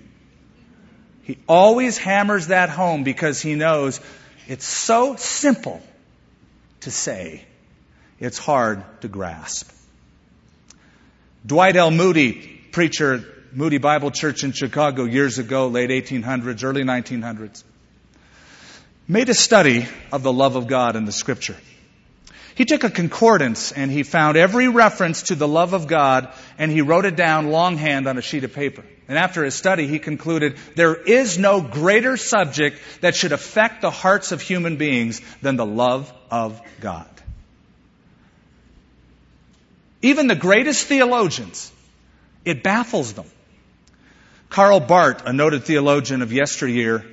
He 1.23 1.39
always 1.47 1.99
hammers 1.99 2.49
that 2.49 2.69
home 2.69 3.05
because 3.05 3.41
he 3.41 3.55
knows 3.55 4.01
it's 4.49 4.67
so 4.67 5.17
simple 5.17 5.81
to 6.81 6.91
say, 6.91 7.45
it's 8.19 8.39
hard 8.39 8.85
to 9.01 9.09
grasp. 9.09 9.71
Dwight 11.45 11.77
L. 11.77 11.91
Moody, 11.91 12.33
preacher, 12.71 13.25
Moody 13.53 13.79
Bible 13.79 14.11
Church 14.11 14.45
in 14.45 14.53
Chicago 14.53 15.05
years 15.05 15.39
ago, 15.39 15.69
late 15.69 15.91
1800s, 15.91 16.65
early 16.65 16.85
1900s, 16.85 17.65
made 19.09 19.29
a 19.29 19.35
study 19.35 19.87
of 20.13 20.23
the 20.23 20.33
love 20.33 20.57
of 20.57 20.67
God 20.69 20.97
in 20.97 21.05
the 21.05 21.13
scripture. 21.13 21.57
He 22.55 22.65
took 22.65 22.85
a 22.85 22.91
concordance 22.91 23.73
and 23.73 23.91
he 23.91 24.03
found 24.03 24.37
every 24.37 24.69
reference 24.69 25.25
to 25.25 25.35
the 25.35 25.49
love 25.49 25.73
of 25.73 25.87
God 25.87 26.33
and 26.59 26.71
he 26.71 26.83
wrote 26.83 27.05
it 27.05 27.17
down 27.17 27.51
longhand 27.51 28.07
on 28.07 28.19
a 28.19 28.23
sheet 28.23 28.45
of 28.45 28.53
paper. 28.53 28.85
And 29.13 29.19
after 29.19 29.45
his 29.45 29.55
study, 29.55 29.87
he 29.89 29.99
concluded 29.99 30.57
there 30.75 30.95
is 30.95 31.37
no 31.37 31.61
greater 31.61 32.17
subject 32.17 32.81
that 33.03 33.15
should 33.15 33.33
affect 33.33 33.83
the 33.83 33.91
hearts 33.91 34.33
of 34.33 34.41
human 34.41 34.79
beings 34.79 35.21
than 35.43 35.57
the 35.57 35.67
love 35.67 36.11
of 36.31 36.59
God. 36.81 37.11
Even 40.01 40.29
the 40.29 40.35
greatest 40.35 40.87
theologians, 40.87 41.71
it 42.47 42.63
baffles 42.63 43.13
them. 43.13 43.27
Karl 44.49 44.81
Barth, 44.81 45.27
a 45.27 45.33
noted 45.35 45.65
theologian 45.65 46.23
of 46.23 46.33
yesteryear, 46.33 47.05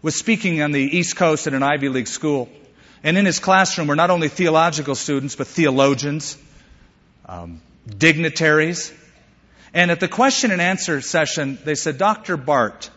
was 0.00 0.16
speaking 0.16 0.62
on 0.62 0.72
the 0.72 0.80
East 0.80 1.16
Coast 1.16 1.46
at 1.46 1.52
an 1.52 1.62
Ivy 1.62 1.90
League 1.90 2.08
school. 2.08 2.48
And 3.04 3.18
in 3.18 3.26
his 3.26 3.40
classroom 3.40 3.88
were 3.88 3.94
not 3.94 4.08
only 4.08 4.28
theological 4.28 4.94
students, 4.94 5.36
but 5.36 5.48
theologians, 5.48 6.38
um, 7.26 7.60
dignitaries. 7.98 8.94
And 9.72 9.90
at 9.90 10.00
the 10.00 10.08
question 10.08 10.50
and 10.50 10.60
answer 10.60 11.00
session, 11.00 11.58
they 11.64 11.74
said, 11.74 11.98
Dr. 11.98 12.36
Barth, 12.36 12.90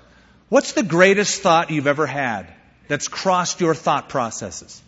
what's 0.49 0.73
the 0.73 0.83
greatest 0.83 1.41
thought 1.41 1.69
you've 1.69 1.87
ever 1.87 2.07
had 2.07 2.47
that's 2.87 3.07
crossed 3.07 3.61
your 3.61 3.75
thought 3.75 4.09
processes? 4.09 4.81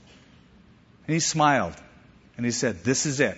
And 1.08 1.14
he 1.14 1.20
smiled 1.20 1.76
and 2.38 2.46
he 2.46 2.52
said, 2.52 2.84
This 2.84 3.06
is 3.06 3.20
it. 3.20 3.38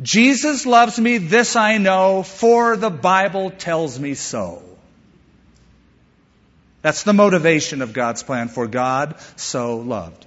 Jesus 0.00 0.64
loves 0.64 0.98
me, 0.98 1.18
this 1.18 1.56
I 1.56 1.78
know, 1.78 2.22
for 2.22 2.76
the 2.76 2.90
Bible 2.90 3.50
tells 3.50 3.98
me 3.98 4.14
so. 4.14 4.62
That's 6.82 7.02
the 7.02 7.12
motivation 7.12 7.82
of 7.82 7.92
God's 7.92 8.22
plan, 8.22 8.48
for 8.48 8.66
God 8.66 9.16
so 9.36 9.76
loved. 9.76 10.24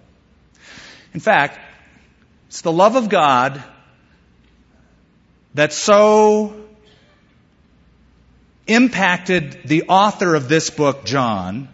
In 1.14 1.20
fact, 1.20 1.60
it's 2.48 2.62
the 2.62 2.72
love 2.72 2.96
of 2.96 3.10
God 3.10 3.64
that 5.56 5.74
so 5.74 6.54
impacted 8.68 9.60
the 9.66 9.84
author 9.84 10.36
of 10.36 10.48
this 10.48 10.70
book, 10.70 11.06
John, 11.06 11.70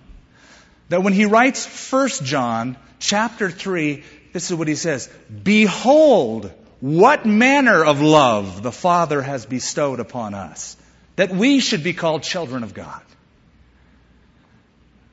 that 0.89 1.03
when 1.03 1.13
he 1.13 1.25
writes 1.25 1.65
1 1.91 2.09
John 2.23 2.77
chapter 2.99 3.49
3, 3.51 4.03
this 4.33 4.49
is 4.49 4.57
what 4.57 4.67
he 4.67 4.75
says, 4.75 5.09
Behold, 5.43 6.51
what 6.79 7.25
manner 7.25 7.83
of 7.83 8.01
love 8.01 8.63
the 8.63 8.71
Father 8.71 9.21
has 9.21 9.45
bestowed 9.45 9.99
upon 9.99 10.33
us, 10.33 10.77
that 11.15 11.29
we 11.29 11.59
should 11.59 11.83
be 11.83 11.93
called 11.93 12.23
children 12.23 12.63
of 12.63 12.73
God. 12.73 13.01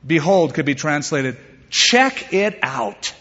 Behold 0.05 0.53
could 0.53 0.65
be 0.65 0.75
translated, 0.75 1.37
check 1.69 2.33
it 2.33 2.57
out. 2.63 3.13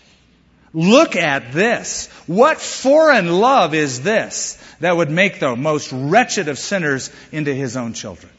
Look 0.73 1.17
at 1.17 1.53
this. 1.53 2.09
What 2.27 2.61
foreign 2.61 3.41
love 3.41 3.75
is 3.75 4.03
this 4.03 4.63
that 4.81 4.97
would 4.97 5.11
make 5.11 5.41
the 5.41 5.57
most 5.57 5.91
wretched 5.91 6.49
of 6.49 6.59
sinners 6.59 7.11
into 7.33 7.55
his 7.55 7.77
own 7.77 7.95
children? 7.95 8.31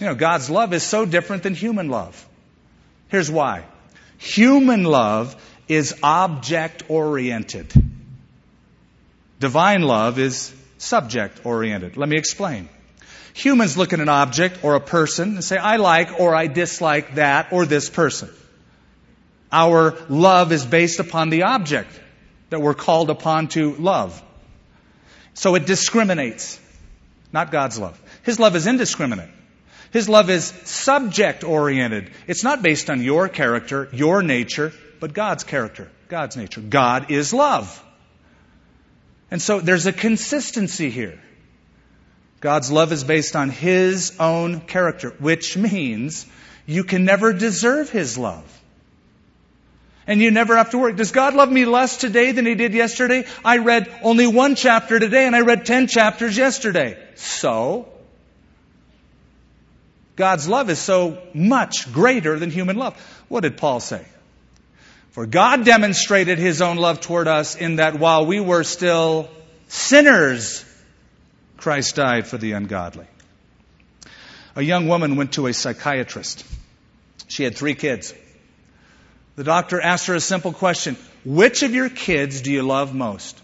You 0.00 0.06
know, 0.06 0.14
God's 0.14 0.48
love 0.48 0.72
is 0.72 0.82
so 0.82 1.04
different 1.04 1.42
than 1.42 1.54
human 1.54 1.90
love. 1.90 2.26
Here's 3.08 3.30
why. 3.30 3.64
Human 4.16 4.84
love 4.84 5.36
is 5.68 5.94
object 6.02 6.84
oriented. 6.88 7.70
Divine 9.38 9.82
love 9.82 10.18
is 10.18 10.54
subject 10.78 11.44
oriented. 11.44 11.98
Let 11.98 12.08
me 12.08 12.16
explain. 12.16 12.68
Humans 13.34 13.76
look 13.76 13.92
at 13.92 14.00
an 14.00 14.08
object 14.08 14.64
or 14.64 14.74
a 14.74 14.80
person 14.80 15.34
and 15.34 15.44
say, 15.44 15.58
I 15.58 15.76
like 15.76 16.18
or 16.18 16.34
I 16.34 16.46
dislike 16.46 17.14
that 17.16 17.52
or 17.52 17.66
this 17.66 17.90
person. 17.90 18.30
Our 19.52 19.96
love 20.08 20.52
is 20.52 20.64
based 20.64 21.00
upon 21.00 21.30
the 21.30 21.44
object 21.44 21.90
that 22.48 22.60
we're 22.60 22.74
called 22.74 23.10
upon 23.10 23.48
to 23.48 23.74
love. 23.74 24.20
So 25.34 25.54
it 25.54 25.66
discriminates, 25.66 26.58
not 27.32 27.50
God's 27.50 27.78
love. 27.78 28.00
His 28.22 28.40
love 28.40 28.56
is 28.56 28.66
indiscriminate. 28.66 29.30
His 29.92 30.08
love 30.08 30.30
is 30.30 30.44
subject 30.44 31.42
oriented. 31.42 32.10
It's 32.26 32.44
not 32.44 32.62
based 32.62 32.90
on 32.90 33.02
your 33.02 33.28
character, 33.28 33.88
your 33.92 34.22
nature, 34.22 34.72
but 35.00 35.12
God's 35.12 35.44
character, 35.44 35.90
God's 36.08 36.36
nature. 36.36 36.60
God 36.60 37.10
is 37.10 37.32
love. 37.32 37.84
And 39.30 39.42
so 39.42 39.60
there's 39.60 39.86
a 39.86 39.92
consistency 39.92 40.90
here. 40.90 41.20
God's 42.40 42.70
love 42.70 42.92
is 42.92 43.04
based 43.04 43.36
on 43.36 43.50
His 43.50 44.16
own 44.18 44.60
character, 44.60 45.10
which 45.18 45.56
means 45.56 46.26
you 46.66 46.84
can 46.84 47.04
never 47.04 47.32
deserve 47.32 47.90
His 47.90 48.16
love. 48.16 48.44
And 50.06 50.20
you 50.20 50.30
never 50.30 50.56
have 50.56 50.70
to 50.70 50.78
worry. 50.78 50.94
Does 50.94 51.12
God 51.12 51.34
love 51.34 51.52
me 51.52 51.64
less 51.66 51.96
today 51.96 52.32
than 52.32 52.46
He 52.46 52.54
did 52.54 52.74
yesterday? 52.74 53.26
I 53.44 53.58
read 53.58 53.92
only 54.02 54.26
one 54.26 54.54
chapter 54.54 54.98
today 54.98 55.26
and 55.26 55.36
I 55.36 55.40
read 55.40 55.66
ten 55.66 55.86
chapters 55.86 56.36
yesterday. 56.36 56.96
So, 57.14 57.88
God's 60.20 60.46
love 60.46 60.68
is 60.68 60.78
so 60.78 61.16
much 61.32 61.90
greater 61.94 62.38
than 62.38 62.50
human 62.50 62.76
love. 62.76 62.94
What 63.28 63.40
did 63.40 63.56
Paul 63.56 63.80
say? 63.80 64.04
For 65.12 65.24
God 65.24 65.64
demonstrated 65.64 66.38
His 66.38 66.60
own 66.60 66.76
love 66.76 67.00
toward 67.00 67.26
us 67.26 67.56
in 67.56 67.76
that 67.76 67.98
while 67.98 68.26
we 68.26 68.38
were 68.38 68.62
still 68.62 69.30
sinners, 69.68 70.62
Christ 71.56 71.96
died 71.96 72.26
for 72.26 72.36
the 72.36 72.52
ungodly. 72.52 73.06
A 74.56 74.60
young 74.60 74.88
woman 74.88 75.16
went 75.16 75.32
to 75.32 75.46
a 75.46 75.54
psychiatrist. 75.54 76.44
She 77.28 77.44
had 77.44 77.56
three 77.56 77.74
kids. 77.74 78.12
The 79.36 79.44
doctor 79.44 79.80
asked 79.80 80.08
her 80.08 80.14
a 80.14 80.20
simple 80.20 80.52
question 80.52 80.98
Which 81.24 81.62
of 81.62 81.74
your 81.74 81.88
kids 81.88 82.42
do 82.42 82.52
you 82.52 82.62
love 82.62 82.94
most? 82.94 83.40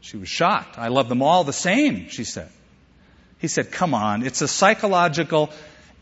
She 0.00 0.16
was 0.16 0.30
shocked. 0.30 0.78
I 0.78 0.88
love 0.88 1.10
them 1.10 1.20
all 1.20 1.44
the 1.44 1.52
same, 1.52 2.08
she 2.08 2.24
said. 2.24 2.48
He 3.38 3.48
said, 3.48 3.70
Come 3.70 3.94
on, 3.94 4.22
it's 4.24 4.42
a 4.42 4.48
psychological 4.48 5.50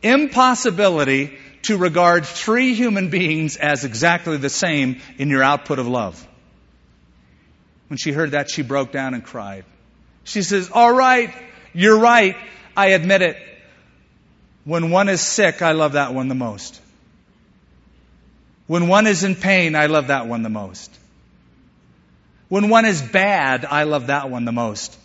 impossibility 0.03 1.39
to 1.63 1.77
regard 1.77 2.25
three 2.25 2.75
human 2.75 3.11
beings 3.11 3.57
as 3.57 3.85
exactly 3.85 4.37
the 4.37 4.51
same 4.51 5.01
in 5.19 5.29
your 5.29 5.43
output 5.43 5.79
of 5.79 5.87
love. 5.87 6.27
When 7.89 7.99
she 7.99 8.13
heard 8.13 8.33
that, 8.33 8.51
she 8.51 8.63
broke 8.63 8.93
down 8.93 9.15
and 9.15 9.25
cried. 9.25 9.65
She 10.25 10.43
says, 10.43 10.71
All 10.73 10.93
right, 10.93 11.33
you're 11.73 11.99
right. 11.99 12.37
I 12.77 12.89
admit 12.89 13.23
it. 13.23 13.37
When 14.65 14.91
one 14.91 15.09
is 15.09 15.21
sick, 15.21 15.63
I 15.63 15.73
love 15.73 15.93
that 15.93 16.13
one 16.13 16.29
the 16.29 16.35
most. 16.35 16.81
When 18.67 18.89
one 18.89 19.07
is 19.07 19.23
in 19.23 19.37
pain, 19.37 19.77
I 19.77 19.87
love 19.87 20.09
that 20.09 20.27
one 20.27 20.43
the 20.43 20.49
most. 20.49 20.91
When 22.49 22.69
one 22.69 22.85
is 22.85 23.01
bad, 23.01 23.65
I 23.65 23.85
love 23.85 24.09
that 24.09 24.31
one 24.31 24.45
the 24.45 24.53
most. 24.53 24.97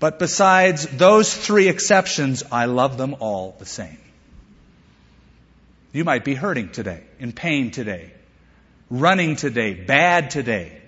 But 0.00 0.18
besides 0.18 0.86
those 0.86 1.34
three 1.34 1.68
exceptions, 1.68 2.44
I 2.52 2.66
love 2.66 2.98
them 2.98 3.16
all 3.18 3.56
the 3.58 3.66
same. 3.66 3.98
You 5.92 6.04
might 6.04 6.24
be 6.24 6.34
hurting 6.34 6.70
today, 6.70 7.02
in 7.18 7.32
pain 7.32 7.70
today, 7.70 8.12
running 8.90 9.36
today, 9.36 9.74
bad 9.74 10.30
today. 10.30 10.80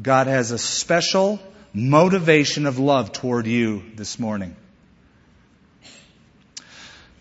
God 0.00 0.26
has 0.26 0.50
a 0.50 0.58
special 0.58 1.38
motivation 1.72 2.66
of 2.66 2.78
love 2.78 3.12
toward 3.12 3.46
you 3.46 3.82
this 3.94 4.18
morning. 4.18 4.56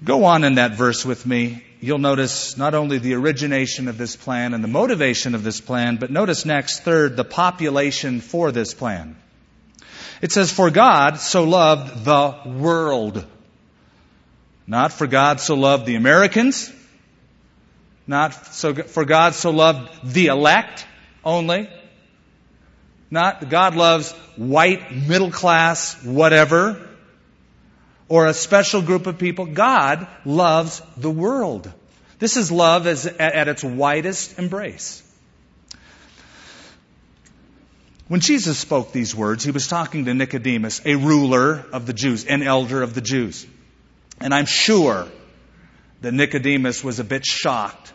Go 0.04 0.26
on 0.26 0.44
in 0.44 0.56
that 0.56 0.72
verse 0.72 1.06
with 1.06 1.26
me. 1.28 1.64
You'll 1.80 2.00
notice 2.00 2.58
not 2.58 2.74
only 2.74 2.98
the 2.98 3.14
origination 3.14 3.88
of 3.88 3.98
this 3.98 4.16
plan 4.16 4.56
and 4.56 4.64
the 4.64 4.68
motivation 4.68 5.36
of 5.36 5.44
this 5.44 5.62
plan, 5.62 5.98
but 5.98 6.10
notice 6.10 6.46
next, 6.46 6.80
third, 6.80 7.16
the 7.16 7.24
population 7.24 8.22
for 8.22 8.52
this 8.52 8.74
plan. 8.74 9.16
It 10.22 10.32
says, 10.32 10.52
For 10.52 10.70
God 10.70 11.20
so 11.20 11.44
loved 11.44 12.06
the 12.06 12.36
world. 12.46 13.26
Not 14.68 14.94
for 14.94 15.08
God 15.08 15.40
so 15.40 15.56
loved 15.56 15.86
the 15.86 15.96
Americans. 15.96 16.72
Not 18.08 18.34
so, 18.54 18.74
for 18.74 19.06
God 19.06 19.34
so 19.34 19.52
loved 19.52 20.14
the 20.14 20.28
elect 20.28 20.86
only. 21.26 21.70
Not 23.10 23.50
God 23.50 23.76
loves 23.76 24.12
white, 24.38 24.96
middle 24.96 25.32
class, 25.32 26.02
whatever 26.04 26.88
or 28.12 28.28
a 28.28 28.34
special 28.34 28.82
group 28.82 29.08
of 29.08 29.18
people. 29.18 29.46
God 29.46 30.06
loves 30.26 30.82
the 30.98 31.10
world. 31.10 31.72
This 32.20 32.36
is 32.36 32.52
love 32.52 32.86
as, 32.86 33.06
at 33.06 33.48
its 33.48 33.64
widest 33.64 34.38
embrace. 34.38 35.02
When 38.12 38.20
Jesus 38.20 38.58
spoke 38.60 38.92
these 38.92 39.16
words, 39.16 39.46
he 39.46 39.52
was 39.52 39.70
talking 39.70 40.04
to 40.04 40.14
Nicodemus, 40.14 40.82
a 40.84 40.96
ruler 40.96 41.66
of 41.72 41.86
the 41.86 41.94
Jews, 41.94 42.26
an 42.26 42.44
elder 42.44 42.82
of 42.82 42.94
the 42.94 43.00
Jews. 43.00 43.48
And 44.20 44.34
I'm 44.34 44.48
sure 44.48 45.08
that 46.02 46.12
Nicodemus 46.12 46.84
was 46.84 47.00
a 47.00 47.06
bit 47.06 47.26
shocked 47.26 47.94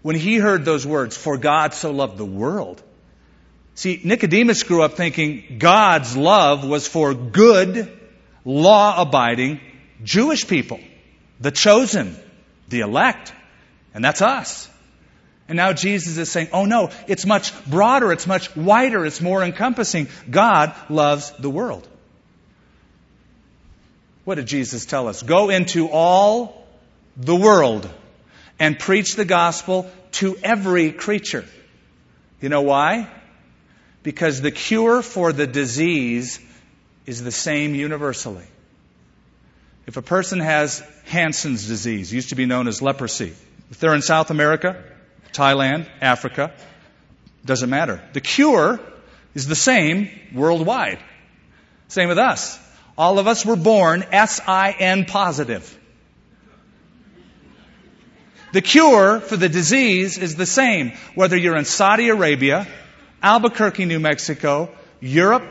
when 0.00 0.14
he 0.14 0.36
heard 0.36 0.64
those 0.64 0.86
words, 0.86 1.16
for 1.16 1.36
God 1.36 1.74
so 1.74 1.90
loved 1.90 2.18
the 2.18 2.24
world. 2.24 2.80
See, 3.74 4.00
Nicodemus 4.04 4.62
grew 4.62 4.84
up 4.84 4.92
thinking 4.92 5.56
God's 5.58 6.16
love 6.16 6.64
was 6.64 6.86
for 6.86 7.12
good 7.12 7.90
law 8.44 9.02
abiding 9.02 9.60
Jewish 10.04 10.46
people, 10.46 10.78
the 11.40 11.50
chosen, 11.50 12.14
the 12.68 12.82
elect. 12.82 13.32
And 13.92 14.04
that's 14.04 14.22
us. 14.22 14.70
And 15.48 15.56
now 15.56 15.72
Jesus 15.72 16.18
is 16.18 16.30
saying, 16.30 16.48
oh 16.52 16.66
no, 16.66 16.90
it's 17.06 17.24
much 17.24 17.52
broader, 17.64 18.12
it's 18.12 18.26
much 18.26 18.54
wider, 18.54 19.06
it's 19.06 19.22
more 19.22 19.42
encompassing. 19.42 20.08
God 20.30 20.74
loves 20.90 21.32
the 21.38 21.48
world. 21.48 21.88
What 24.24 24.34
did 24.34 24.46
Jesus 24.46 24.84
tell 24.84 25.08
us? 25.08 25.22
Go 25.22 25.48
into 25.48 25.88
all 25.88 26.66
the 27.16 27.34
world 27.34 27.88
and 28.58 28.78
preach 28.78 29.16
the 29.16 29.24
gospel 29.24 29.90
to 30.12 30.36
every 30.42 30.92
creature. 30.92 31.46
You 32.42 32.50
know 32.50 32.62
why? 32.62 33.08
Because 34.02 34.42
the 34.42 34.50
cure 34.50 35.00
for 35.00 35.32
the 35.32 35.46
disease 35.46 36.40
is 37.06 37.22
the 37.22 37.32
same 37.32 37.74
universally. 37.74 38.44
If 39.86 39.96
a 39.96 40.02
person 40.02 40.40
has 40.40 40.82
Hansen's 41.06 41.66
disease, 41.66 42.12
used 42.12 42.28
to 42.28 42.34
be 42.34 42.44
known 42.44 42.68
as 42.68 42.82
leprosy, 42.82 43.32
if 43.70 43.80
they're 43.80 43.94
in 43.94 44.02
South 44.02 44.30
America, 44.30 44.84
Thailand, 45.32 45.88
Africa, 46.00 46.52
doesn't 47.44 47.70
matter. 47.70 48.00
The 48.12 48.20
cure 48.20 48.80
is 49.34 49.46
the 49.46 49.56
same 49.56 50.10
worldwide. 50.34 50.98
Same 51.88 52.08
with 52.08 52.18
us. 52.18 52.58
All 52.96 53.18
of 53.18 53.26
us 53.26 53.46
were 53.46 53.56
born 53.56 54.04
S-I-N 54.10 55.04
positive. 55.04 55.78
The 58.52 58.62
cure 58.62 59.20
for 59.20 59.36
the 59.36 59.48
disease 59.48 60.18
is 60.18 60.34
the 60.34 60.46
same, 60.46 60.92
whether 61.14 61.36
you're 61.36 61.56
in 61.56 61.64
Saudi 61.64 62.08
Arabia, 62.08 62.66
Albuquerque, 63.22 63.84
New 63.84 64.00
Mexico, 64.00 64.70
Europe, 65.00 65.44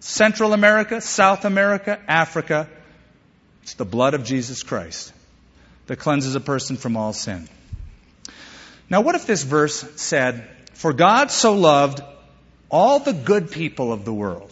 Central 0.00 0.54
America, 0.54 1.00
South 1.00 1.44
America, 1.44 2.00
Africa. 2.08 2.68
It's 3.62 3.74
the 3.74 3.84
blood 3.84 4.14
of 4.14 4.24
Jesus 4.24 4.62
Christ 4.62 5.12
that 5.86 5.96
cleanses 5.96 6.34
a 6.34 6.40
person 6.40 6.76
from 6.76 6.96
all 6.96 7.12
sin. 7.12 7.48
Now, 8.90 9.02
what 9.02 9.14
if 9.14 9.24
this 9.24 9.44
verse 9.44 9.84
said, 9.96 10.48
For 10.74 10.92
God 10.92 11.30
so 11.30 11.54
loved 11.54 12.02
all 12.68 12.98
the 12.98 13.12
good 13.12 13.52
people 13.52 13.92
of 13.92 14.04
the 14.04 14.12
world? 14.12 14.50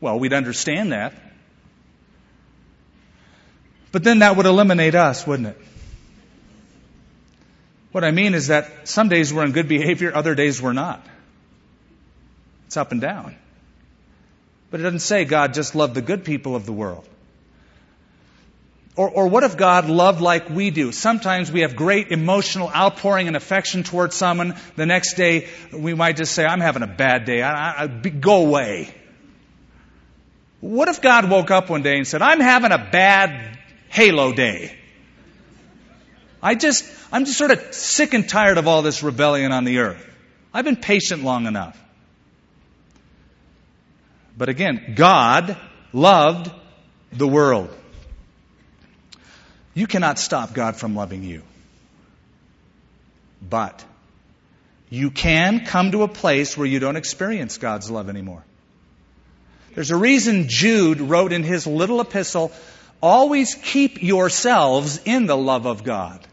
Well, 0.00 0.18
we'd 0.18 0.32
understand 0.32 0.92
that. 0.92 1.12
But 3.92 4.02
then 4.02 4.20
that 4.20 4.36
would 4.36 4.46
eliminate 4.46 4.94
us, 4.94 5.26
wouldn't 5.26 5.48
it? 5.48 5.60
What 7.92 8.04
I 8.04 8.10
mean 8.10 8.34
is 8.34 8.48
that 8.48 8.88
some 8.88 9.08
days 9.08 9.32
we're 9.32 9.44
in 9.44 9.52
good 9.52 9.68
behavior, 9.68 10.14
other 10.14 10.34
days 10.34 10.60
we're 10.60 10.72
not. 10.72 11.04
It's 12.66 12.76
up 12.76 12.92
and 12.92 13.00
down. 13.00 13.36
But 14.70 14.80
it 14.80 14.82
doesn't 14.82 15.00
say 15.00 15.24
God 15.24 15.54
just 15.54 15.74
loved 15.74 15.94
the 15.94 16.02
good 16.02 16.24
people 16.24 16.54
of 16.54 16.66
the 16.66 16.72
world. 16.72 17.08
Or, 18.98 19.08
or 19.08 19.28
what 19.28 19.44
if 19.44 19.56
God 19.56 19.88
loved 19.88 20.20
like 20.20 20.50
we 20.50 20.70
do? 20.70 20.90
Sometimes 20.90 21.52
we 21.52 21.60
have 21.60 21.76
great 21.76 22.10
emotional 22.10 22.68
outpouring 22.68 23.28
and 23.28 23.36
affection 23.36 23.84
towards 23.84 24.16
someone. 24.16 24.56
The 24.74 24.86
next 24.86 25.14
day, 25.14 25.46
we 25.72 25.94
might 25.94 26.16
just 26.16 26.32
say, 26.32 26.44
I'm 26.44 26.58
having 26.58 26.82
a 26.82 26.88
bad 26.88 27.24
day. 27.24 27.40
I, 27.40 27.84
I, 27.84 27.86
go 27.86 28.44
away. 28.44 28.92
What 30.60 30.88
if 30.88 31.00
God 31.00 31.30
woke 31.30 31.52
up 31.52 31.70
one 31.70 31.82
day 31.82 31.96
and 31.96 32.08
said, 32.08 32.22
I'm 32.22 32.40
having 32.40 32.72
a 32.72 32.88
bad 32.90 33.56
halo 33.88 34.32
day? 34.32 34.76
I 36.42 36.56
just, 36.56 36.84
I'm 37.12 37.24
just 37.24 37.38
sort 37.38 37.52
of 37.52 37.72
sick 37.72 38.14
and 38.14 38.28
tired 38.28 38.58
of 38.58 38.66
all 38.66 38.82
this 38.82 39.04
rebellion 39.04 39.52
on 39.52 39.62
the 39.62 39.78
earth. 39.78 40.04
I've 40.52 40.64
been 40.64 40.74
patient 40.74 41.22
long 41.22 41.46
enough. 41.46 41.80
But 44.36 44.48
again, 44.48 44.94
God 44.96 45.56
loved 45.92 46.50
the 47.12 47.28
world. 47.28 47.72
You 49.78 49.86
cannot 49.86 50.18
stop 50.18 50.54
God 50.54 50.74
from 50.74 50.96
loving 50.96 51.22
you. 51.22 51.42
But 53.40 53.84
you 54.90 55.12
can 55.12 55.64
come 55.66 55.92
to 55.92 56.02
a 56.02 56.08
place 56.08 56.56
where 56.58 56.66
you 56.66 56.80
don't 56.80 56.96
experience 56.96 57.58
God's 57.58 57.88
love 57.88 58.08
anymore. 58.08 58.42
There's 59.76 59.92
a 59.92 59.96
reason 59.96 60.48
Jude 60.48 61.00
wrote 61.00 61.32
in 61.32 61.44
his 61.44 61.64
little 61.64 62.00
epistle, 62.00 62.50
always 63.00 63.54
keep 63.54 64.02
yourselves 64.02 65.00
in 65.04 65.26
the 65.26 65.36
love 65.36 65.64
of 65.64 65.84
God. 65.84 66.26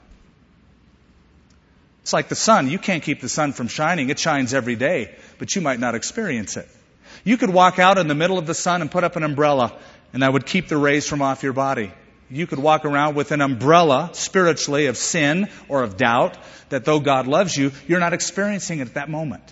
It's 2.01 2.13
like 2.13 2.29
the 2.29 2.35
sun. 2.35 2.67
You 2.71 2.79
can't 2.79 3.03
keep 3.03 3.21
the 3.21 3.29
sun 3.29 3.53
from 3.53 3.67
shining. 3.67 4.09
It 4.09 4.17
shines 4.17 4.55
every 4.55 4.75
day, 4.75 5.13
but 5.37 5.55
you 5.55 5.61
might 5.61 5.79
not 5.79 5.93
experience 5.93 6.57
it. 6.57 6.67
You 7.23 7.37
could 7.37 7.51
walk 7.51 7.77
out 7.77 7.99
in 7.99 8.07
the 8.07 8.15
middle 8.15 8.39
of 8.39 8.47
the 8.47 8.55
sun 8.55 8.81
and 8.81 8.89
put 8.89 9.03
up 9.03 9.15
an 9.15 9.21
umbrella, 9.21 9.71
and 10.13 10.23
that 10.23 10.33
would 10.33 10.47
keep 10.47 10.67
the 10.67 10.77
rays 10.77 11.07
from 11.07 11.21
off 11.21 11.43
your 11.43 11.53
body. 11.53 11.91
You 12.29 12.47
could 12.47 12.59
walk 12.59 12.85
around 12.85 13.15
with 13.15 13.31
an 13.31 13.41
umbrella 13.41 14.09
spiritually 14.13 14.87
of 14.87 14.97
sin 14.97 15.49
or 15.69 15.83
of 15.83 15.97
doubt 15.97 16.37
that 16.69 16.85
though 16.85 16.99
God 16.99 17.27
loves 17.27 17.55
you, 17.55 17.71
you're 17.87 17.99
not 17.99 18.13
experiencing 18.13 18.79
it 18.79 18.87
at 18.87 18.93
that 18.95 19.09
moment. 19.09 19.43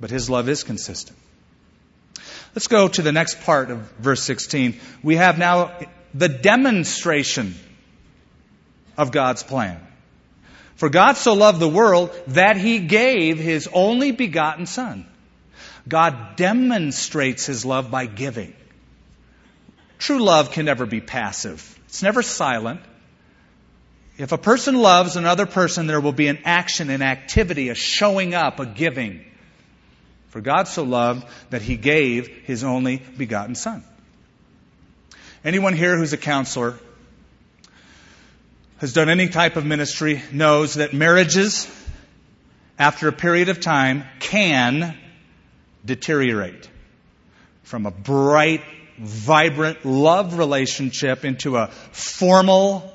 But 0.00 0.10
His 0.10 0.28
love 0.28 0.48
is 0.48 0.64
consistent. 0.64 1.18
Let's 2.54 2.66
go 2.66 2.88
to 2.88 3.02
the 3.02 3.12
next 3.12 3.40
part 3.42 3.70
of 3.70 3.78
verse 3.98 4.22
16. 4.24 4.78
We 5.02 5.16
have 5.16 5.38
now 5.38 5.72
the 6.12 6.28
demonstration 6.28 7.54
of 8.98 9.12
God's 9.12 9.42
plan. 9.42 9.80
For 10.74 10.88
God 10.88 11.16
so 11.16 11.34
loved 11.34 11.60
the 11.60 11.68
world 11.68 12.10
that 12.28 12.56
He 12.56 12.80
gave 12.80 13.38
His 13.38 13.68
only 13.72 14.10
begotten 14.10 14.66
Son 14.66 15.06
God 15.86 16.36
demonstrates 16.36 17.46
his 17.46 17.64
love 17.64 17.90
by 17.90 18.06
giving. 18.06 18.54
True 20.02 20.18
love 20.18 20.50
can 20.50 20.64
never 20.64 20.84
be 20.84 21.00
passive. 21.00 21.78
It's 21.86 22.02
never 22.02 22.22
silent. 22.22 22.80
If 24.18 24.32
a 24.32 24.36
person 24.36 24.74
loves 24.74 25.14
another 25.14 25.46
person, 25.46 25.86
there 25.86 26.00
will 26.00 26.10
be 26.10 26.26
an 26.26 26.40
action, 26.44 26.90
an 26.90 27.02
activity, 27.02 27.68
a 27.68 27.76
showing 27.76 28.34
up, 28.34 28.58
a 28.58 28.66
giving. 28.66 29.24
For 30.30 30.40
God 30.40 30.66
so 30.66 30.82
loved 30.82 31.24
that 31.50 31.62
he 31.62 31.76
gave 31.76 32.26
his 32.26 32.64
only 32.64 32.96
begotten 33.16 33.54
Son. 33.54 33.84
Anyone 35.44 35.74
here 35.74 35.96
who's 35.96 36.12
a 36.12 36.18
counselor, 36.18 36.74
has 38.78 38.92
done 38.92 39.08
any 39.08 39.28
type 39.28 39.54
of 39.54 39.64
ministry, 39.64 40.20
knows 40.32 40.74
that 40.74 40.92
marriages, 40.92 41.70
after 42.76 43.06
a 43.06 43.12
period 43.12 43.50
of 43.50 43.60
time, 43.60 44.02
can 44.18 44.96
deteriorate 45.84 46.68
from 47.62 47.86
a 47.86 47.92
bright, 47.92 48.64
vibrant 48.98 49.84
love 49.84 50.38
relationship 50.38 51.24
into 51.24 51.56
a 51.56 51.68
formal, 51.68 52.92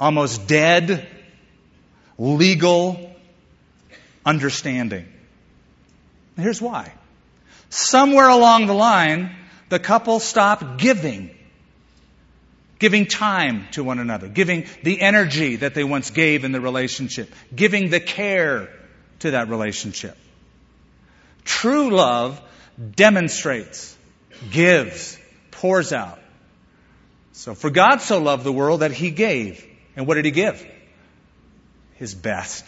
almost 0.00 0.46
dead, 0.46 1.06
legal 2.18 3.14
understanding. 4.24 5.06
here's 6.36 6.60
why. 6.60 6.92
Somewhere 7.70 8.28
along 8.28 8.66
the 8.66 8.74
line, 8.74 9.34
the 9.68 9.78
couple 9.78 10.20
stopped 10.20 10.78
giving. 10.78 11.34
Giving 12.78 13.06
time 13.06 13.66
to 13.72 13.82
one 13.82 13.98
another, 13.98 14.28
giving 14.28 14.66
the 14.84 15.00
energy 15.00 15.56
that 15.56 15.74
they 15.74 15.82
once 15.82 16.10
gave 16.10 16.44
in 16.44 16.52
the 16.52 16.60
relationship, 16.60 17.32
giving 17.54 17.90
the 17.90 17.98
care 17.98 18.68
to 19.20 19.32
that 19.32 19.48
relationship. 19.48 20.16
True 21.44 21.90
love 21.90 22.40
demonstrates, 22.94 23.96
gives, 24.50 25.18
pours 25.50 25.92
out. 25.92 26.18
So 27.32 27.54
for 27.54 27.70
God 27.70 28.00
so 28.00 28.18
loved 28.18 28.44
the 28.44 28.52
world 28.52 28.80
that 28.80 28.92
he 28.92 29.10
gave. 29.10 29.64
And 29.96 30.06
what 30.06 30.14
did 30.14 30.24
he 30.24 30.30
give? 30.30 30.66
His 31.94 32.14
best. 32.14 32.64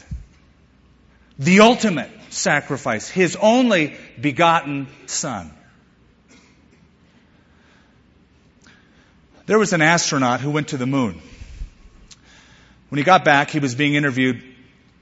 The 1.38 1.60
ultimate 1.60 2.10
sacrifice. 2.30 3.08
His 3.08 3.36
only 3.36 3.96
begotten 4.20 4.88
son. 5.06 5.52
There 9.46 9.58
was 9.58 9.72
an 9.72 9.82
astronaut 9.82 10.40
who 10.40 10.50
went 10.50 10.68
to 10.68 10.76
the 10.76 10.86
moon. 10.86 11.20
When 12.88 12.98
he 12.98 13.04
got 13.04 13.24
back, 13.24 13.50
he 13.50 13.58
was 13.58 13.74
being 13.74 13.94
interviewed. 13.94 14.42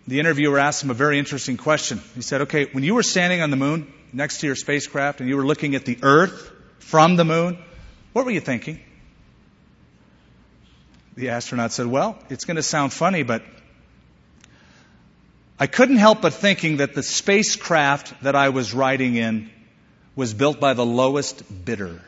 The 0.07 0.21
interviewer 0.21 0.59
asked 0.59 0.83
him 0.83 0.91
a 0.91 0.95
very 0.95 1.19
interesting 1.19 1.59
question. 1.59 2.01
He 2.15 2.23
said, 2.23 2.43
Okay, 2.43 2.67
when 2.73 2.85
you 2.85 2.95
were 2.95 3.03
standing 3.03 3.43
on 3.43 3.51
the 3.51 3.57
moon 3.57 3.93
next 4.13 4.41
to 4.41 4.47
your 4.47 4.57
spacecraft 4.57 5.21
and 5.21 5.29
you 5.29 5.37
were 5.37 5.45
looking 5.45 5.75
at 5.75 5.85
the 5.85 5.99
Earth 6.03 6.51
from 6.79 7.17
the 7.17 7.25
moon, 7.25 7.59
what 8.13 8.25
were 8.25 8.31
you 8.31 8.41
thinking? 8.41 8.81
The 11.17 11.31
astronaut 11.31 11.73
said, 11.73 11.87
Well, 11.87 12.19
it's 12.31 12.45
going 12.45 12.57
to 12.57 12.63
sound 12.63 12.93
funny, 12.93 13.23
but 13.23 13.43
I 15.59 15.67
couldn't 15.67 15.97
help 15.97 16.23
but 16.23 16.35
thinking 16.35 16.77
that 16.77 16.95
the 16.95 17.03
spacecraft 17.03 18.23
that 18.23 18.37
I 18.37 18.51
was 18.51 18.73
riding 18.73 19.17
in 19.17 19.51
was 20.15 20.33
built 20.33 20.61
by 20.61 20.75
the 20.75 20.87
lowest 20.87 21.65
bidder. 21.65 22.01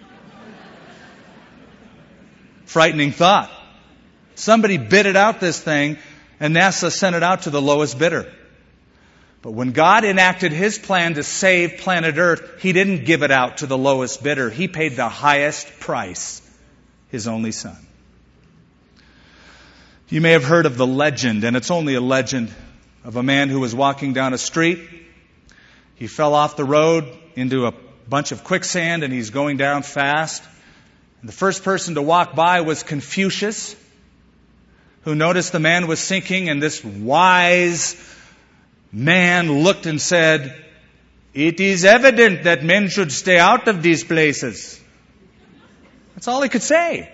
Frightening 2.64 3.12
thought. 3.12 3.50
Somebody 4.34 4.76
bid 4.76 5.06
it 5.06 5.16
out 5.16 5.40
this 5.40 5.60
thing 5.60 5.98
and 6.40 6.54
NASA 6.54 6.90
sent 6.90 7.16
it 7.16 7.22
out 7.22 7.42
to 7.42 7.50
the 7.50 7.62
lowest 7.62 7.98
bidder. 7.98 8.32
But 9.46 9.52
when 9.52 9.70
God 9.70 10.04
enacted 10.04 10.50
His 10.50 10.76
plan 10.76 11.14
to 11.14 11.22
save 11.22 11.78
planet 11.78 12.18
Earth, 12.18 12.60
He 12.60 12.72
didn't 12.72 13.04
give 13.04 13.22
it 13.22 13.30
out 13.30 13.58
to 13.58 13.66
the 13.66 13.78
lowest 13.78 14.20
bidder. 14.20 14.50
He 14.50 14.66
paid 14.66 14.96
the 14.96 15.08
highest 15.08 15.78
price, 15.78 16.42
His 17.10 17.28
only 17.28 17.52
Son. 17.52 17.76
You 20.08 20.20
may 20.20 20.32
have 20.32 20.42
heard 20.42 20.66
of 20.66 20.76
the 20.76 20.84
legend, 20.84 21.44
and 21.44 21.56
it's 21.56 21.70
only 21.70 21.94
a 21.94 22.00
legend, 22.00 22.52
of 23.04 23.14
a 23.14 23.22
man 23.22 23.48
who 23.48 23.60
was 23.60 23.72
walking 23.72 24.14
down 24.14 24.34
a 24.34 24.38
street. 24.38 24.80
He 25.94 26.08
fell 26.08 26.34
off 26.34 26.56
the 26.56 26.64
road 26.64 27.04
into 27.36 27.66
a 27.68 27.74
bunch 28.08 28.32
of 28.32 28.42
quicksand 28.42 29.04
and 29.04 29.12
he's 29.12 29.30
going 29.30 29.58
down 29.58 29.84
fast. 29.84 30.42
And 31.20 31.28
the 31.28 31.32
first 31.32 31.62
person 31.62 31.94
to 31.94 32.02
walk 32.02 32.34
by 32.34 32.62
was 32.62 32.82
Confucius 32.82 33.76
who 35.02 35.14
noticed 35.14 35.52
the 35.52 35.60
man 35.60 35.86
was 35.86 36.00
sinking, 36.00 36.48
and 36.48 36.60
this 36.60 36.82
wise 36.82 37.94
man 38.92 39.62
looked 39.62 39.86
and 39.86 40.00
said, 40.00 40.64
It 41.34 41.60
is 41.60 41.84
evident 41.84 42.44
that 42.44 42.64
men 42.64 42.88
should 42.88 43.12
stay 43.12 43.38
out 43.38 43.68
of 43.68 43.82
these 43.82 44.04
places. 44.04 44.80
That's 46.14 46.28
all 46.28 46.42
he 46.42 46.48
could 46.48 46.62
say. 46.62 47.12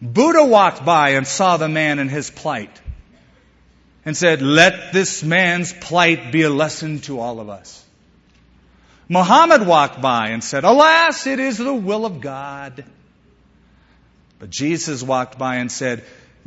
Buddha 0.00 0.44
walked 0.44 0.84
by 0.84 1.10
and 1.10 1.26
saw 1.26 1.56
the 1.56 1.68
man 1.68 1.98
in 1.98 2.08
his 2.08 2.30
plight 2.30 2.80
and 4.04 4.16
said, 4.16 4.40
Let 4.42 4.92
this 4.92 5.22
man's 5.22 5.72
plight 5.72 6.32
be 6.32 6.42
a 6.42 6.50
lesson 6.50 7.00
to 7.00 7.20
all 7.20 7.40
of 7.40 7.48
us. 7.48 7.84
Muhammad 9.08 9.66
walked 9.66 10.00
by 10.00 10.28
and 10.28 10.42
said, 10.42 10.64
Alas, 10.64 11.26
it 11.26 11.40
is 11.40 11.58
the 11.58 11.74
will 11.74 12.06
of 12.06 12.20
God. 12.20 12.84
But 14.38 14.50
Jesus 14.50 15.02
walked 15.02 15.36
by 15.36 15.56
and 15.56 15.70
said, 15.70 16.04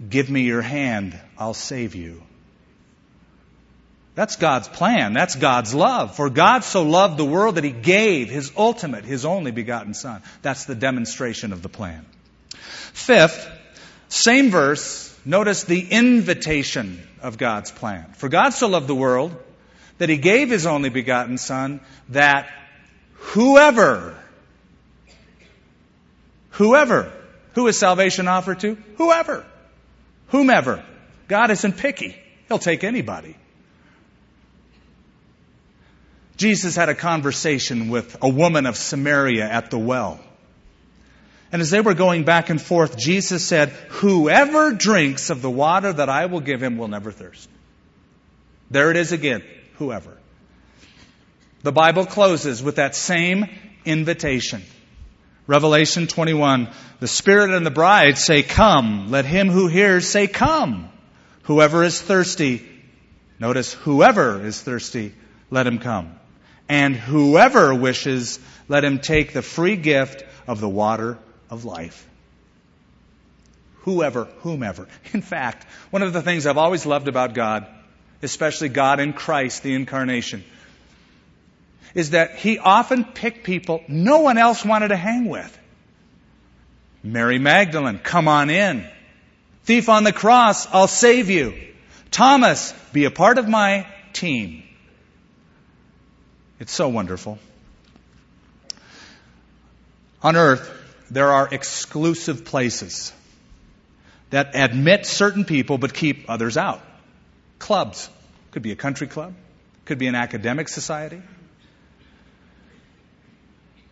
Give 0.10 0.30
me 0.30 0.41
your 0.41 0.62
hand, 0.62 1.19
I'll 1.38 1.54
save 1.54 1.93
you. 1.93 2.24
That's 4.15 4.36
God's 4.36 4.67
plan. 4.67 5.13
That's 5.13 5.36
God's 5.36 5.73
love. 5.73 6.15
For 6.15 6.30
God 6.30 6.63
so 6.63 6.84
loved 6.84 7.17
the 7.17 7.26
world 7.26 7.56
that 7.56 7.63
He 7.63 7.71
gave 7.71 8.30
His 8.30 8.52
ultimate, 8.56 9.06
His 9.06 9.26
only 9.26 9.52
begotten 9.52 9.93
Son. 9.93 10.21
That's 10.41 10.65
the 10.65 10.76
demonstration 10.76 11.52
of 11.52 11.62
the 11.62 11.69
plan. 11.69 12.06
Fifth, 12.93 13.49
same 14.10 14.52
verse, 14.52 15.17
notice 15.26 15.63
the 15.63 15.82
invitation 15.89 17.06
of 17.21 17.38
God's 17.38 17.71
plan. 17.71 18.13
For 18.13 18.30
God 18.30 18.52
so 18.52 18.67
loved 18.67 18.88
the 18.88 18.95
world 18.95 19.36
that 19.97 20.10
He 20.10 20.17
gave 20.17 20.49
His 20.49 20.67
only 20.67 20.89
begotten 20.89 21.39
Son 21.39 21.80
that 22.10 22.47
whoever, 23.13 24.15
whoever 26.52 27.12
who 27.54 27.67
is 27.67 27.80
salvation 27.80 28.28
offered 28.28 28.60
to? 28.62 28.78
Whoever. 28.97 29.45
Whomever. 30.28 30.84
God 31.28 31.52
isn't 31.52 31.78
picky. 31.78 32.15
He'll 32.47 32.60
take 32.60 32.84
anybody. 32.84 33.36
Jesus 36.38 36.76
had 36.76 36.89
a 36.89 36.96
conversation 36.96 37.89
with 37.89 38.17
a 38.22 38.30
woman 38.30 38.65
of 38.65 38.76
Samaria 38.76 39.48
at 39.48 39.69
the 39.69 39.78
well. 39.78 40.19
And 41.52 41.62
as 41.62 41.69
they 41.69 41.82
were 41.82 41.93
going 41.93 42.24
back 42.24 42.50
and 42.50 42.60
forth, 42.60 42.98
Jesus 42.98 43.46
said, 43.46 43.69
Whoever 43.69 44.72
drinks 44.72 45.30
of 45.30 45.43
the 45.43 45.52
water 45.52 45.93
that 45.93 46.10
I 46.10 46.26
will 46.26 46.39
give 46.39 46.63
him 46.63 46.78
will 46.78 46.88
never 46.88 47.12
thirst. 47.12 47.48
There 48.72 48.89
it 48.89 48.98
is 48.98 49.12
again. 49.12 49.43
Whoever. 49.78 50.17
The 51.62 51.72
Bible 51.72 52.08
closes 52.08 52.63
with 52.63 52.78
that 52.78 52.96
same 52.96 53.46
invitation. 53.86 54.63
Revelation 55.46 56.08
21. 56.08 56.69
The 57.00 57.08
Spirit 57.08 57.52
and 57.52 57.65
the 57.65 57.72
bride 57.72 58.17
say, 58.17 58.41
Come. 58.41 59.12
Let 59.12 59.26
him 59.26 59.50
who 59.50 59.67
hears 59.67 60.08
say, 60.08 60.28
Come. 60.28 60.89
Whoever 61.43 61.84
is 61.84 62.02
thirsty, 62.02 62.67
notice, 63.38 63.74
whoever 63.74 64.43
is 64.43 64.60
thirsty, 64.60 65.13
let 65.52 65.67
him 65.67 65.78
come. 65.78 66.17
And 66.69 66.95
whoever 66.95 67.73
wishes, 67.76 68.39
let 68.67 68.84
him 68.84 68.99
take 68.99 69.34
the 69.34 69.41
free 69.41 69.76
gift 69.76 70.23
of 70.47 70.60
the 70.60 70.69
water 70.69 71.17
of 71.49 71.65
life. 71.65 72.08
Whoever, 73.82 74.26
whomever. 74.41 74.88
In 75.13 75.21
fact, 75.21 75.65
one 75.89 76.02
of 76.02 76.13
the 76.13 76.21
things 76.21 76.45
I've 76.45 76.58
always 76.58 76.86
loved 76.86 77.08
about 77.08 77.34
God, 77.34 77.67
especially 78.21 78.69
God 78.69 78.99
in 78.99 79.13
Christ, 79.13 79.62
the 79.63 79.73
incarnation, 79.73 80.43
is 81.93 82.12
that 82.12 82.38
he 82.38 82.58
often 82.58 83.04
picked 83.04 83.43
people 83.43 83.84
no 83.88 84.21
one 84.21 84.38
else 84.38 84.63
wanted 84.65 84.88
to 84.89 84.95
hang 84.95 85.28
with. 85.28 85.60
Mary 87.04 87.38
Magdalene, 87.38 87.99
come 87.99 88.28
on 88.28 88.49
in. 88.49 88.88
Thief 89.65 89.89
on 89.89 90.04
the 90.04 90.13
cross, 90.13 90.65
I'll 90.73 90.88
save 90.88 91.30
you. 91.30 91.54
Thomas, 92.12 92.73
be 92.93 93.06
a 93.06 93.12
part 93.12 93.38
of 93.38 93.47
my 93.47 93.88
team. 94.13 94.63
It's 96.63 96.71
so 96.71 96.88
wonderful. 96.88 97.39
On 100.21 100.38
earth, 100.38 100.71
there 101.12 101.30
are 101.30 101.45
exclusive 101.52 102.45
places 102.45 103.12
that 104.30 104.52
admit 104.54 105.06
certain 105.06 105.43
people 105.43 105.78
but 105.78 105.93
keep 105.93 106.30
others 106.30 106.56
out. 106.56 106.82
Clubs. 107.60 108.10
Could 108.52 108.62
be 108.62 108.71
a 108.71 108.78
country 108.78 109.08
club. 109.08 109.34
Could 109.84 109.97
be 109.97 110.08
an 110.08 110.15
academic 110.15 110.69
society. 110.69 111.21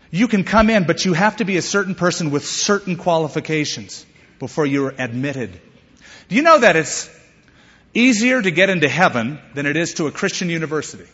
You 0.09 0.29
can 0.29 0.45
come 0.45 0.69
in, 0.69 0.85
but 0.85 1.03
you 1.03 1.11
have 1.11 1.35
to 1.37 1.43
be 1.43 1.57
a 1.57 1.61
certain 1.61 1.93
person 1.93 2.31
with 2.31 2.45
certain 2.45 2.95
qualifications 2.95 4.05
before 4.39 4.65
you're 4.65 4.95
admitted. 4.97 5.59
Do 6.29 6.35
you 6.37 6.41
know 6.41 6.59
that 6.61 6.77
it's 6.77 7.09
easier 7.93 8.41
to 8.41 8.49
get 8.49 8.69
into 8.69 8.87
heaven 8.87 9.39
than 9.55 9.65
it 9.65 9.75
is 9.75 9.95
to 9.95 10.07
a 10.07 10.11
Christian 10.11 10.49
university? 10.49 11.09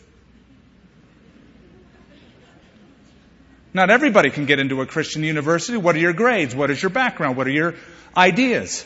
Not 3.78 3.90
everybody 3.90 4.30
can 4.30 4.46
get 4.46 4.58
into 4.58 4.80
a 4.80 4.86
Christian 4.86 5.22
university. 5.22 5.78
What 5.78 5.94
are 5.94 6.00
your 6.00 6.12
grades? 6.12 6.52
What 6.52 6.68
is 6.72 6.82
your 6.82 6.90
background? 6.90 7.36
What 7.36 7.46
are 7.46 7.50
your 7.50 7.76
ideas? 8.16 8.84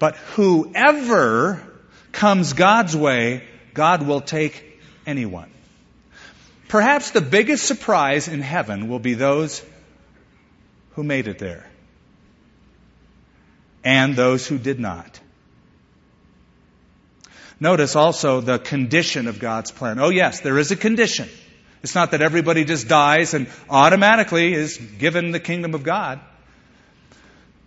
But 0.00 0.16
whoever 0.34 1.62
comes 2.10 2.52
God's 2.52 2.96
way, 2.96 3.44
God 3.72 4.04
will 4.04 4.22
take 4.22 4.80
anyone. 5.06 5.52
Perhaps 6.66 7.12
the 7.12 7.20
biggest 7.20 7.64
surprise 7.64 8.26
in 8.26 8.40
heaven 8.40 8.88
will 8.88 8.98
be 8.98 9.14
those 9.14 9.64
who 10.94 11.04
made 11.04 11.28
it 11.28 11.38
there 11.38 11.70
and 13.84 14.16
those 14.16 14.48
who 14.48 14.58
did 14.58 14.80
not. 14.80 15.20
Notice 17.60 17.94
also 17.94 18.40
the 18.40 18.58
condition 18.58 19.28
of 19.28 19.38
God's 19.38 19.70
plan. 19.70 20.00
Oh 20.00 20.08
yes, 20.08 20.40
there 20.40 20.58
is 20.58 20.72
a 20.72 20.76
condition. 20.76 21.28
It's 21.82 21.94
not 21.94 22.10
that 22.10 22.20
everybody 22.20 22.64
just 22.64 22.88
dies 22.88 23.32
and 23.32 23.46
automatically 23.68 24.52
is 24.52 24.76
given 24.76 25.30
the 25.30 25.40
kingdom 25.40 25.74
of 25.74 25.82
God. 25.82 26.20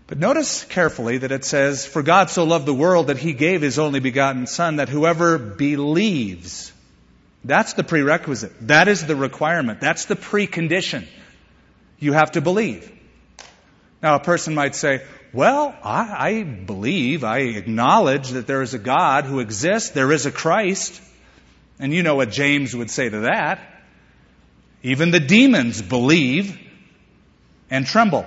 But 0.05 0.19
notice 0.19 0.63
carefully 0.65 1.19
that 1.19 1.31
it 1.31 1.45
says, 1.45 1.85
For 1.85 2.03
God 2.03 2.29
so 2.29 2.43
loved 2.43 2.65
the 2.65 2.73
world 2.73 3.07
that 3.07 3.17
he 3.17 3.33
gave 3.33 3.61
his 3.61 3.79
only 3.79 3.99
begotten 3.99 4.45
Son, 4.45 4.75
that 4.75 4.89
whoever 4.89 5.37
believes, 5.39 6.71
that's 7.43 7.73
the 7.73 7.83
prerequisite. 7.83 8.67
That 8.67 8.87
is 8.87 9.05
the 9.05 9.15
requirement. 9.15 9.81
That's 9.81 10.05
the 10.05 10.15
precondition. 10.15 11.07
You 11.97 12.13
have 12.13 12.33
to 12.33 12.41
believe. 12.41 12.91
Now, 14.03 14.15
a 14.15 14.19
person 14.19 14.53
might 14.53 14.75
say, 14.75 15.03
Well, 15.31 15.73
I, 15.83 16.27
I 16.27 16.43
believe, 16.43 17.23
I 17.23 17.39
acknowledge 17.39 18.29
that 18.31 18.45
there 18.45 18.61
is 18.61 18.73
a 18.73 18.79
God 18.79 19.23
who 19.25 19.39
exists, 19.39 19.91
there 19.91 20.11
is 20.11 20.25
a 20.25 20.31
Christ. 20.31 21.01
And 21.79 21.93
you 21.93 22.03
know 22.03 22.15
what 22.15 22.29
James 22.29 22.75
would 22.75 22.91
say 22.91 23.09
to 23.09 23.21
that. 23.21 23.72
Even 24.83 25.11
the 25.11 25.19
demons 25.19 25.81
believe 25.81 26.59
and 27.69 27.85
tremble. 27.85 28.25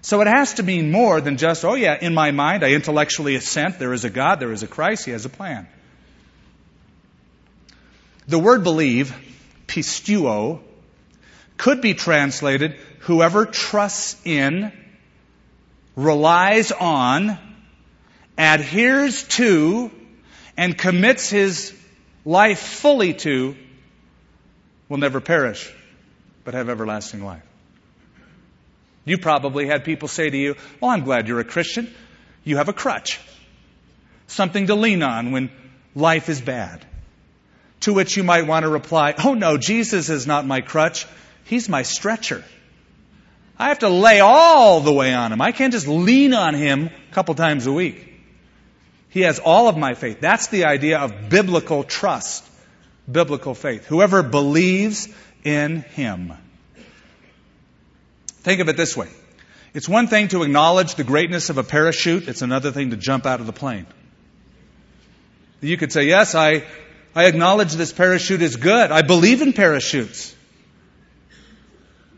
So 0.00 0.20
it 0.20 0.26
has 0.26 0.54
to 0.54 0.62
mean 0.62 0.90
more 0.90 1.20
than 1.20 1.36
just, 1.36 1.64
oh 1.64 1.74
yeah, 1.74 1.96
in 2.00 2.14
my 2.14 2.30
mind 2.30 2.64
I 2.64 2.72
intellectually 2.72 3.36
assent, 3.36 3.78
there 3.78 3.92
is 3.92 4.04
a 4.04 4.10
God, 4.10 4.40
there 4.40 4.52
is 4.52 4.62
a 4.62 4.66
Christ, 4.66 5.04
He 5.04 5.12
has 5.12 5.24
a 5.24 5.30
plan. 5.30 5.68
The 8.26 8.38
word 8.38 8.64
believe, 8.64 9.14
pisteuo, 9.66 10.60
could 11.58 11.80
be 11.80 11.94
translated 11.94 12.76
whoever 13.00 13.44
trusts 13.44 14.20
in, 14.24 14.72
relies 15.94 16.72
on, 16.72 17.38
adheres 18.36 19.24
to, 19.24 19.90
and 20.56 20.76
commits 20.76 21.28
his 21.28 21.74
life 22.24 22.60
fully 22.60 23.14
to 23.14 23.56
will 24.88 24.98
never 24.98 25.20
perish, 25.20 25.72
but 26.44 26.54
have 26.54 26.68
everlasting 26.68 27.24
life. 27.24 27.42
You 29.04 29.18
probably 29.18 29.66
had 29.66 29.84
people 29.84 30.08
say 30.08 30.30
to 30.30 30.36
you, 30.36 30.56
Well, 30.80 30.90
I'm 30.90 31.04
glad 31.04 31.28
you're 31.28 31.40
a 31.40 31.44
Christian. 31.44 31.92
You 32.42 32.56
have 32.56 32.68
a 32.68 32.72
crutch. 32.72 33.20
Something 34.26 34.68
to 34.68 34.74
lean 34.74 35.02
on 35.02 35.32
when 35.32 35.50
life 35.94 36.28
is 36.28 36.40
bad. 36.40 36.84
To 37.80 37.92
which 37.92 38.16
you 38.16 38.24
might 38.24 38.46
want 38.46 38.64
to 38.64 38.68
reply, 38.68 39.14
Oh 39.22 39.34
no, 39.34 39.58
Jesus 39.58 40.08
is 40.08 40.26
not 40.26 40.46
my 40.46 40.60
crutch. 40.60 41.06
He's 41.44 41.68
my 41.68 41.82
stretcher. 41.82 42.42
I 43.58 43.68
have 43.68 43.80
to 43.80 43.88
lay 43.88 44.20
all 44.20 44.80
the 44.80 44.92
way 44.92 45.14
on 45.14 45.32
him. 45.32 45.40
I 45.40 45.52
can't 45.52 45.72
just 45.72 45.86
lean 45.86 46.34
on 46.34 46.54
him 46.54 46.90
a 47.10 47.14
couple 47.14 47.34
times 47.34 47.66
a 47.66 47.72
week. 47.72 48.10
He 49.10 49.20
has 49.20 49.38
all 49.38 49.68
of 49.68 49.76
my 49.76 49.94
faith. 49.94 50.20
That's 50.20 50.48
the 50.48 50.64
idea 50.64 50.98
of 50.98 51.28
biblical 51.28 51.84
trust, 51.84 52.44
biblical 53.10 53.54
faith. 53.54 53.86
Whoever 53.86 54.22
believes 54.22 55.08
in 55.44 55.82
him. 55.82 56.32
Think 58.42 58.60
of 58.60 58.68
it 58.68 58.76
this 58.76 58.96
way. 58.96 59.08
It's 59.72 59.88
one 59.88 60.06
thing 60.06 60.28
to 60.28 60.42
acknowledge 60.42 60.94
the 60.94 61.04
greatness 61.04 61.50
of 61.50 61.58
a 61.58 61.64
parachute. 61.64 62.28
It's 62.28 62.42
another 62.42 62.70
thing 62.70 62.90
to 62.90 62.96
jump 62.96 63.26
out 63.26 63.40
of 63.40 63.46
the 63.46 63.52
plane. 63.52 63.86
You 65.60 65.76
could 65.76 65.92
say, 65.92 66.04
yes, 66.04 66.34
I, 66.34 66.64
I 67.14 67.24
acknowledge 67.24 67.72
this 67.72 67.92
parachute 67.92 68.42
is 68.42 68.56
good. 68.56 68.92
I 68.92 69.02
believe 69.02 69.42
in 69.42 69.52
parachutes. 69.52 70.34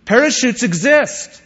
Parachutes 0.05 0.63
exist. 0.63 1.43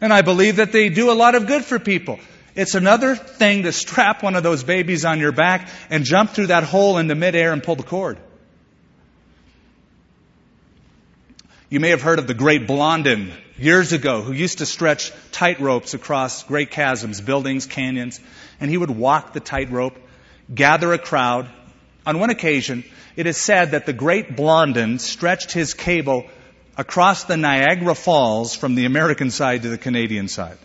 And 0.00 0.12
I 0.12 0.22
believe 0.22 0.56
that 0.56 0.72
they 0.72 0.88
do 0.88 1.10
a 1.10 1.14
lot 1.14 1.34
of 1.34 1.46
good 1.46 1.64
for 1.64 1.78
people. 1.78 2.18
It's 2.56 2.74
another 2.74 3.14
thing 3.14 3.64
to 3.64 3.72
strap 3.72 4.22
one 4.22 4.34
of 4.34 4.42
those 4.42 4.64
babies 4.64 5.04
on 5.04 5.20
your 5.20 5.30
back 5.30 5.68
and 5.90 6.04
jump 6.04 6.30
through 6.30 6.46
that 6.46 6.64
hole 6.64 6.96
in 6.96 7.06
the 7.06 7.14
midair 7.14 7.52
and 7.52 7.62
pull 7.62 7.76
the 7.76 7.82
cord. 7.82 8.18
You 11.68 11.80
may 11.80 11.90
have 11.90 12.00
heard 12.00 12.18
of 12.18 12.26
the 12.26 12.34
great 12.34 12.66
Blondin 12.66 13.30
years 13.58 13.92
ago 13.92 14.22
who 14.22 14.32
used 14.32 14.58
to 14.58 14.66
stretch 14.66 15.12
tight 15.32 15.60
ropes 15.60 15.92
across 15.92 16.44
great 16.44 16.70
chasms, 16.70 17.20
buildings, 17.20 17.66
canyons, 17.66 18.20
and 18.58 18.70
he 18.70 18.78
would 18.78 18.90
walk 18.90 19.34
the 19.34 19.40
tightrope, 19.40 19.98
gather 20.52 20.94
a 20.94 20.98
crowd. 20.98 21.50
On 22.06 22.18
one 22.18 22.30
occasion, 22.30 22.84
it 23.16 23.26
is 23.26 23.36
said 23.36 23.72
that 23.72 23.84
the 23.84 23.92
great 23.92 24.34
Blondin 24.34 24.98
stretched 24.98 25.52
his 25.52 25.74
cable 25.74 26.24
across 26.78 27.24
the 27.24 27.36
Niagara 27.36 27.94
Falls 27.94 28.54
from 28.54 28.76
the 28.76 28.86
American 28.86 29.30
side 29.30 29.62
to 29.62 29.68
the 29.68 29.78
Canadian 29.78 30.28
side. 30.28 30.58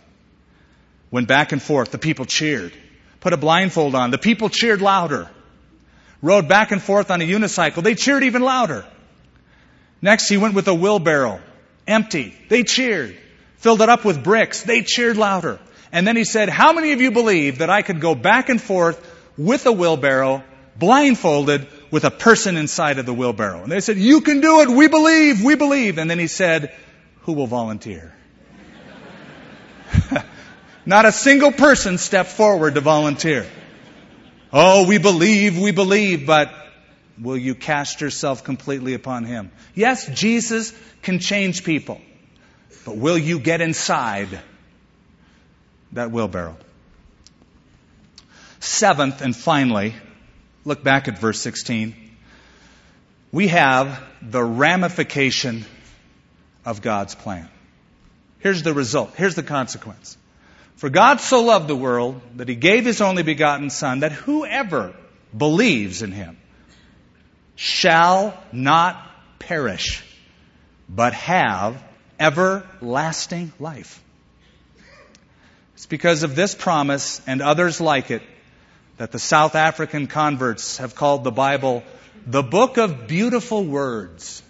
Went 1.12 1.28
back 1.28 1.52
and 1.52 1.62
forth. 1.62 1.92
The 1.92 1.98
people 1.98 2.24
cheered. 2.24 2.72
Put 3.20 3.34
a 3.34 3.36
blindfold 3.36 3.94
on. 3.94 4.10
The 4.10 4.18
people 4.18 4.48
cheered 4.48 4.82
louder. 4.82 5.30
Rode 6.22 6.48
back 6.48 6.72
and 6.72 6.82
forth 6.82 7.10
on 7.10 7.20
a 7.20 7.24
unicycle. 7.24 7.82
They 7.82 7.94
cheered 7.94 8.24
even 8.24 8.42
louder. 8.42 8.84
Next, 10.00 10.28
he 10.28 10.38
went 10.38 10.54
with 10.54 10.66
a 10.66 10.74
wheelbarrow 10.74 11.40
empty. 11.86 12.34
They 12.48 12.62
cheered. 12.62 13.16
Filled 13.58 13.82
it 13.82 13.88
up 13.88 14.04
with 14.04 14.24
bricks. 14.24 14.62
They 14.62 14.82
cheered 14.82 15.16
louder. 15.16 15.60
And 15.92 16.06
then 16.06 16.16
he 16.16 16.24
said, 16.24 16.48
How 16.48 16.72
many 16.72 16.92
of 16.92 17.00
you 17.00 17.10
believe 17.10 17.58
that 17.58 17.68
I 17.70 17.82
could 17.82 18.00
go 18.00 18.14
back 18.14 18.48
and 18.48 18.60
forth 18.60 18.98
with 19.36 19.66
a 19.66 19.72
wheelbarrow, 19.72 20.42
blindfolded, 20.78 21.68
with 21.90 22.04
a 22.04 22.10
person 22.10 22.56
inside 22.56 22.98
of 22.98 23.04
the 23.04 23.12
wheelbarrow? 23.12 23.62
And 23.62 23.70
they 23.70 23.80
said, 23.80 23.98
You 23.98 24.22
can 24.22 24.40
do 24.40 24.62
it. 24.62 24.70
We 24.70 24.88
believe. 24.88 25.44
We 25.44 25.56
believe. 25.56 25.98
And 25.98 26.10
then 26.10 26.18
he 26.18 26.26
said, 26.26 26.74
Who 27.22 27.34
will 27.34 27.46
volunteer? 27.46 28.14
Not 30.84 31.06
a 31.06 31.12
single 31.12 31.52
person 31.52 31.98
stepped 31.98 32.30
forward 32.30 32.74
to 32.74 32.80
volunteer. 32.80 33.46
Oh, 34.52 34.86
we 34.86 34.98
believe, 34.98 35.58
we 35.58 35.70
believe, 35.70 36.26
but 36.26 36.52
will 37.20 37.36
you 37.36 37.54
cast 37.54 38.00
yourself 38.00 38.44
completely 38.44 38.94
upon 38.94 39.24
Him? 39.24 39.52
Yes, 39.74 40.06
Jesus 40.08 40.72
can 41.02 41.20
change 41.20 41.64
people, 41.64 42.00
but 42.84 42.96
will 42.96 43.16
you 43.16 43.38
get 43.38 43.60
inside 43.60 44.40
that 45.92 46.10
wheelbarrow? 46.10 46.56
Seventh 48.60 49.22
and 49.22 49.34
finally, 49.34 49.94
look 50.64 50.82
back 50.82 51.08
at 51.08 51.18
verse 51.18 51.40
16. 51.40 51.94
We 53.30 53.48
have 53.48 54.02
the 54.20 54.42
ramification 54.42 55.64
of 56.64 56.82
God's 56.82 57.14
plan. 57.14 57.48
Here's 58.40 58.62
the 58.62 58.74
result. 58.74 59.14
Here's 59.16 59.34
the 59.34 59.42
consequence. 59.42 60.16
For 60.82 60.90
God 60.90 61.20
so 61.20 61.42
loved 61.42 61.68
the 61.68 61.76
world 61.76 62.20
that 62.38 62.48
he 62.48 62.56
gave 62.56 62.84
his 62.84 63.00
only 63.00 63.22
begotten 63.22 63.70
Son 63.70 64.00
that 64.00 64.10
whoever 64.10 64.92
believes 65.32 66.02
in 66.02 66.10
him 66.10 66.36
shall 67.54 68.36
not 68.50 69.00
perish, 69.38 70.02
but 70.88 71.12
have 71.12 71.80
everlasting 72.18 73.52
life. 73.60 74.02
It's 75.74 75.86
because 75.86 76.24
of 76.24 76.34
this 76.34 76.56
promise 76.56 77.20
and 77.28 77.42
others 77.42 77.80
like 77.80 78.10
it 78.10 78.22
that 78.96 79.12
the 79.12 79.20
South 79.20 79.54
African 79.54 80.08
converts 80.08 80.78
have 80.78 80.96
called 80.96 81.22
the 81.22 81.30
Bible 81.30 81.84
the 82.26 82.42
book 82.42 82.76
of 82.76 83.06
beautiful 83.06 83.62
words. 83.62 84.42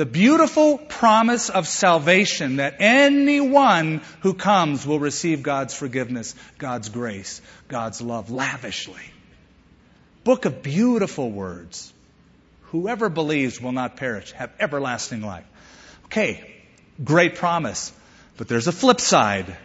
The 0.00 0.06
beautiful 0.06 0.78
promise 0.78 1.50
of 1.50 1.68
salvation 1.68 2.56
that 2.56 2.76
anyone 2.78 4.00
who 4.20 4.32
comes 4.32 4.86
will 4.86 4.98
receive 4.98 5.42
God's 5.42 5.74
forgiveness, 5.74 6.34
God's 6.56 6.88
grace, 6.88 7.42
God's 7.68 8.00
love 8.00 8.30
lavishly 8.30 9.02
book 10.24 10.44
of 10.44 10.62
beautiful 10.62 11.30
words. 11.30 11.92
Whoever 12.72 13.08
believes 13.08 13.60
will 13.60 13.72
not 13.72 13.96
perish, 13.96 14.32
have 14.32 14.52
everlasting 14.60 15.22
life. 15.22 15.44
Okay, 16.06 16.62
great 17.02 17.34
promise. 17.34 17.92
But 18.36 18.48
there's 18.48 18.68
a 18.68 18.72
flip 18.72 19.00
side. 19.00 19.56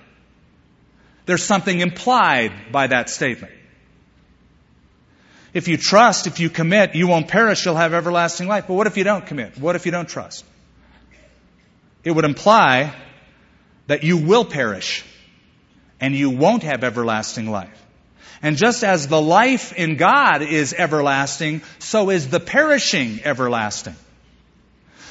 There's 1.25 1.43
something 1.43 1.79
implied 1.79 2.71
by 2.71 2.87
that 2.87 3.09
statement. 3.09 3.53
If 5.55 5.69
you 5.69 5.77
trust, 5.77 6.27
if 6.27 6.41
you 6.41 6.49
commit, 6.49 6.95
you 6.95 7.07
won't 7.07 7.29
perish, 7.29 7.63
you'll 7.63 7.77
have 7.77 7.93
everlasting 7.93 8.49
life. 8.49 8.65
But 8.67 8.73
what 8.73 8.87
if 8.87 8.97
you 8.97 9.05
don't 9.05 9.25
commit? 9.25 9.57
What 9.57 9.77
if 9.77 9.85
you 9.85 9.91
don't 9.93 10.07
trust? 10.07 10.43
It 12.03 12.11
would 12.11 12.25
imply 12.25 12.93
that 13.87 14.03
you 14.03 14.17
will 14.17 14.43
perish 14.43 15.05
and 16.01 16.13
you 16.13 16.31
won't 16.31 16.63
have 16.63 16.83
everlasting 16.83 17.49
life. 17.49 17.85
And 18.41 18.57
just 18.57 18.83
as 18.83 19.07
the 19.07 19.21
life 19.21 19.71
in 19.71 19.95
God 19.95 20.41
is 20.41 20.73
everlasting, 20.73 21.61
so 21.79 22.09
is 22.09 22.27
the 22.27 22.41
perishing 22.41 23.21
everlasting. 23.23 23.95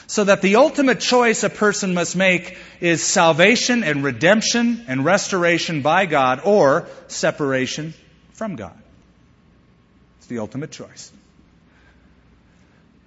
So 0.08 0.24
that 0.24 0.42
the 0.42 0.56
ultimate 0.56 1.00
choice 1.00 1.42
a 1.42 1.48
person 1.48 1.94
must 1.94 2.16
make 2.16 2.58
is 2.82 3.02
salvation 3.02 3.82
and 3.82 4.04
redemption 4.04 4.84
and 4.88 5.06
restoration 5.06 5.80
by 5.80 6.04
God 6.04 6.42
or 6.44 6.86
separation 7.08 7.94
from 8.34 8.56
God. 8.56 8.78
It's 10.24 10.30
the 10.30 10.38
ultimate 10.38 10.70
choice. 10.70 11.12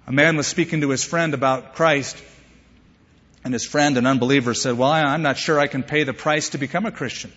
A 0.06 0.12
man 0.12 0.36
was 0.36 0.46
speaking 0.46 0.82
to 0.82 0.90
his 0.90 1.02
friend 1.02 1.34
about 1.34 1.74
Christ, 1.74 2.16
and 3.42 3.52
his 3.52 3.66
friend, 3.66 3.98
an 3.98 4.06
unbeliever, 4.06 4.54
said, 4.54 4.78
Well, 4.78 4.88
I'm 4.92 5.22
not 5.22 5.36
sure 5.36 5.58
I 5.58 5.66
can 5.66 5.82
pay 5.82 6.04
the 6.04 6.12
price 6.12 6.50
to 6.50 6.58
become 6.58 6.86
a 6.86 6.92
Christian. 6.92 7.32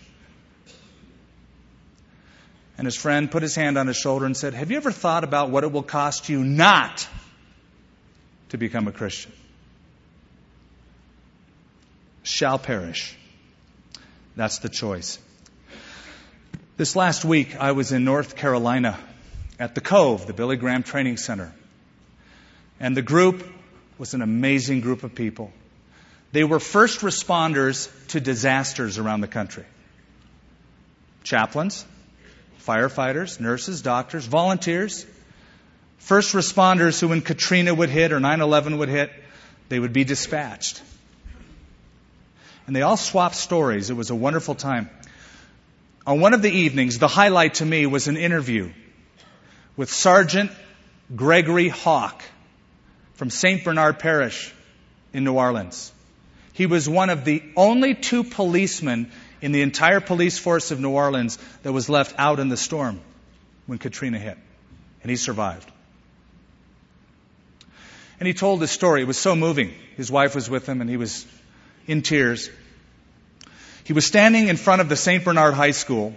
And 2.78 2.86
his 2.86 2.96
friend 2.96 3.32
put 3.32 3.42
his 3.42 3.56
hand 3.56 3.76
on 3.76 3.88
his 3.88 3.98
shoulder 3.98 4.28
and 4.28 4.38
said, 4.38 4.54
Have 4.54 4.70
you 4.70 4.78
ever 4.78 4.92
thought 4.92 5.24
about 5.24 5.50
what 5.50 5.64
it 5.64 5.72
will 5.72 5.82
cost 5.82 6.30
you 6.30 6.44
not 6.44 7.08
to 8.50 8.60
become 8.60 8.88
a 8.88 8.92
Christian. 8.92 9.32
Shall 12.22 12.60
perish. 12.60 13.18
That's 14.36 14.60
the 14.60 14.70
choice. 14.70 15.18
This 16.78 16.96
last 16.96 17.26
week, 17.26 17.56
I 17.56 17.72
was 17.72 17.92
in 17.92 18.06
North 18.06 18.36
Carolina 18.36 19.00
at 19.62 19.76
the 19.76 19.82
Cove, 19.82 20.26
the 20.26 20.34
Billy 20.34 20.57
Graham 20.57 20.82
Training 20.82 21.18
Center. 21.18 21.53
And 22.80 22.97
the 22.97 23.03
group 23.03 23.47
was 23.99 24.16
an 24.16 24.24
amazing 24.24 24.82
group 24.82 25.03
of 25.03 25.14
people. 25.14 25.53
They 26.32 26.43
were 26.43 26.59
first 26.59 27.01
responders 27.01 27.88
to 28.07 28.20
disasters 28.20 28.97
around 28.97 29.22
the 29.22 29.28
country 29.28 29.66
chaplains, 31.24 31.86
firefighters, 32.66 33.39
nurses, 33.39 33.84
doctors, 33.84 34.26
volunteers, 34.26 35.05
first 35.99 36.34
responders 36.34 36.99
who, 36.99 37.09
when 37.09 37.22
Katrina 37.22 37.72
would 37.72 37.89
hit 37.89 38.12
or 38.12 38.20
9 38.20 38.41
11 38.41 38.80
would 38.80 38.89
hit, 38.89 39.12
they 39.70 39.78
would 39.78 39.93
be 39.93 40.03
dispatched. 40.03 40.82
And 42.66 42.76
they 42.76 42.82
all 42.82 42.97
swapped 42.97 43.36
stories. 43.36 43.91
It 43.91 43.93
was 43.93 44.09
a 44.09 44.16
wonderful 44.16 44.55
time. 44.55 44.89
On 46.07 46.20
one 46.20 46.34
of 46.34 46.41
the 46.41 46.49
evenings, 46.49 46.97
the 46.97 47.07
highlight 47.07 47.55
to 47.55 47.66
me 47.66 47.86
was 47.86 48.07
an 48.07 48.18
interview 48.18 48.72
with 49.78 49.92
Sergeant 49.92 50.52
Gregory 51.16 51.70
Hawk 51.70 52.24
from 53.14 53.30
St. 53.30 53.64
Bernard 53.64 54.00
Parish 54.00 54.54
in 55.14 55.24
New 55.24 55.34
Orleans. 55.34 55.92
He 56.54 56.66
was 56.66 56.88
one 56.88 57.10
of 57.10 57.26
the 57.26 57.44
only 57.56 57.96
two 57.96 58.24
policemen 58.24 59.12
in 59.42 59.52
the 59.52 59.62
entire 59.62 60.00
police 60.00 60.38
force 60.38 60.72
of 60.72 60.80
New 60.80 60.92
Orleans 60.92 61.38
that 61.64 61.72
was 61.72 61.90
left 61.90 62.16
out 62.18 62.40
in 62.40 62.50
the 62.50 62.58
storm 62.58 63.00
when 63.66 63.78
Katrina 63.78 64.20
hit. 64.20 64.38
And 65.02 65.10
he 65.10 65.16
survived. 65.16 65.72
And 68.20 68.28
he 68.28 68.34
told 68.34 68.62
his 68.62 68.70
story. 68.70 69.02
It 69.02 69.08
was 69.08 69.18
so 69.18 69.36
moving. 69.36 69.74
His 69.98 70.12
wife 70.12 70.36
was 70.36 70.50
with 70.50 70.68
him 70.68 70.82
and 70.82 70.90
he 70.90 70.98
was 70.98 71.26
in 71.88 72.04
tears. 72.04 72.50
He 73.84 73.94
was 73.94 74.06
standing 74.06 74.48
in 74.48 74.58
front 74.58 74.82
of 74.82 74.90
the 74.90 74.96
St. 74.96 75.24
Bernard 75.24 75.56
High 75.56 75.72
School 75.72 76.16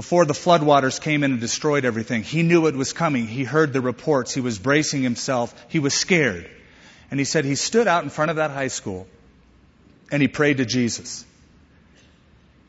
before 0.00 0.24
the 0.24 0.32
floodwaters 0.32 0.98
came 0.98 1.22
in 1.24 1.32
and 1.32 1.40
destroyed 1.42 1.84
everything. 1.84 2.22
He 2.22 2.42
knew 2.42 2.66
it 2.68 2.74
was 2.74 2.94
coming. 2.94 3.26
He 3.26 3.44
heard 3.44 3.74
the 3.74 3.82
reports. 3.82 4.32
He 4.32 4.40
was 4.40 4.58
bracing 4.58 5.02
himself. 5.02 5.54
He 5.68 5.78
was 5.78 5.92
scared. 5.92 6.50
And 7.10 7.20
he 7.20 7.26
said 7.26 7.44
he 7.44 7.54
stood 7.54 7.86
out 7.86 8.02
in 8.02 8.08
front 8.08 8.30
of 8.30 8.38
that 8.38 8.50
high 8.50 8.68
school 8.68 9.06
and 10.10 10.22
he 10.22 10.26
prayed 10.26 10.56
to 10.56 10.64
Jesus. 10.64 11.22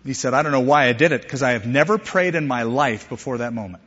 He 0.06 0.12
said, 0.12 0.34
I 0.34 0.44
don't 0.44 0.52
know 0.52 0.60
why 0.60 0.90
I 0.90 0.92
did 0.92 1.14
it 1.14 1.22
because 1.22 1.42
I 1.42 1.52
have 1.52 1.66
never 1.66 1.98
prayed 1.98 2.36
in 2.36 2.50
my 2.50 2.64
life 2.64 3.08
before 3.08 3.38
that 3.38 3.54
moment. 3.54 3.82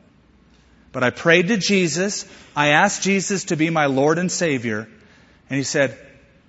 But 0.91 1.03
I 1.03 1.11
prayed 1.11 1.49
to 1.49 1.57
Jesus. 1.57 2.25
I 2.55 2.69
asked 2.69 3.03
Jesus 3.03 3.43
to 3.51 3.55
be 3.55 3.69
my 3.69 3.85
Lord 3.85 4.17
and 4.17 4.31
Savior. 4.31 4.89
And 5.51 5.57
he 5.57 5.63
said, 5.63 5.95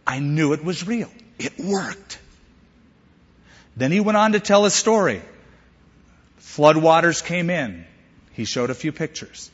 I 0.07 0.20
knew 0.20 0.55
it 0.55 0.64
was 0.64 0.86
real. 0.86 1.11
It 1.38 1.59
worked. 1.59 2.18
Then 3.76 3.92
he 3.92 4.01
went 4.01 4.16
on 4.16 4.32
to 4.32 4.40
tell 4.40 4.64
his 4.64 4.72
story. 4.72 5.20
Floodwaters 6.57 7.22
came 7.22 7.50
in. 7.50 7.84
He 8.32 8.46
showed 8.46 8.70
a 8.70 8.74
few 8.74 8.90
pictures. 8.90 9.50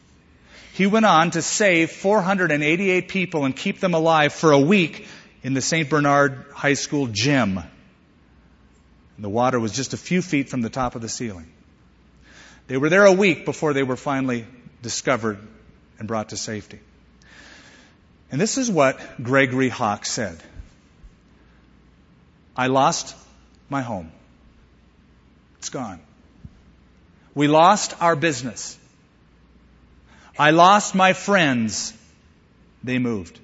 He 0.75 0.87
went 0.87 1.05
on 1.05 1.33
to 1.33 1.43
save 1.43 1.91
488 1.91 3.09
people 3.09 3.45
and 3.45 3.57
keep 3.57 3.81
them 3.81 3.95
alive 3.95 4.33
for 4.33 4.53
a 4.53 4.59
week 4.59 5.09
in 5.43 5.53
the 5.53 5.61
St. 5.61 5.91
Bernard 5.91 6.47
High 6.55 6.75
School 6.75 7.09
gym. 7.09 7.59
And 7.59 9.25
the 9.25 9.29
water 9.29 9.59
was 9.59 9.73
just 9.73 9.95
a 9.95 9.97
few 9.97 10.23
feet 10.23 10.49
from 10.49 10.63
the 10.63 10.71
top 10.71 10.95
of 10.95 11.03
the 11.03 11.09
ceiling. 11.09 11.53
They 12.69 12.77
were 12.77 12.89
there 12.89 13.05
a 13.05 13.13
week 13.13 13.45
before 13.45 13.73
they 13.73 13.83
were 13.83 13.97
finally 13.97 14.47
discovered 14.81 15.39
and 15.99 16.07
brought 16.07 16.29
to 16.29 16.37
safety. 16.37 16.79
And 18.31 18.41
this 18.41 18.59
is 18.59 18.71
what 18.71 18.99
Gregory 19.21 19.69
Hawk 19.69 20.07
said. 20.07 20.41
I 22.57 22.69
lost 22.69 23.17
my 23.69 23.83
home. 23.83 24.13
It's 25.59 25.69
gone. 25.69 26.01
We 27.35 27.49
lost 27.49 27.95
our 28.01 28.17
business. 28.17 28.79
I 30.39 30.51
lost 30.51 30.95
my 30.95 31.13
friends. 31.13 31.93
They 32.85 32.99
moved. 32.99 33.39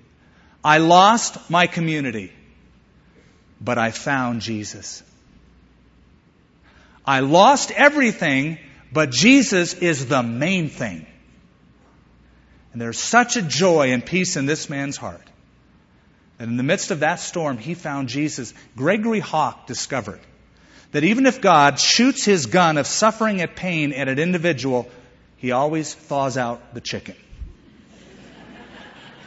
I 0.65 0.79
lost 0.79 1.51
my 1.51 1.67
community. 1.67 2.33
But 3.61 3.79
I 3.79 3.91
found 3.91 4.41
Jesus. 4.41 5.03
I 7.05 7.21
lost 7.21 7.71
everything, 7.71 8.59
but 8.93 9.11
Jesus 9.11 9.75
is 9.75 10.07
the 10.07 10.23
main 10.23 10.69
thing. 10.69 11.07
And 12.73 12.83
there's 12.83 12.99
such 13.01 13.37
a 13.37 13.43
joy 13.43 13.93
and 13.93 14.05
peace 14.05 14.37
in 14.37 14.47
this 14.47 14.69
man's 14.69 14.97
heart. 14.97 15.27
And 16.39 16.51
in 16.51 16.57
the 16.57 16.63
midst 16.63 16.91
of 16.91 17.01
that 17.01 17.17
storm, 17.17 17.59
he 17.59 17.75
found 17.75 18.09
Jesus. 18.09 18.55
Gregory 18.77 19.21
Hawk 19.21 19.67
discovered 19.67 20.21
that 20.93 21.05
even 21.05 21.27
if 21.27 21.41
God 21.41 21.79
shoots 21.79 22.25
his 22.25 22.47
gun 22.47 22.79
of 22.79 22.87
suffering 22.87 23.41
and 23.41 23.55
pain 23.55 23.93
at 23.93 24.09
an 24.09 24.19
individual, 24.19 24.89
he 25.37 25.53
always 25.53 25.95
thaws 25.95 26.37
out 26.37 26.75
the 26.75 26.81
chicken. 26.81 27.15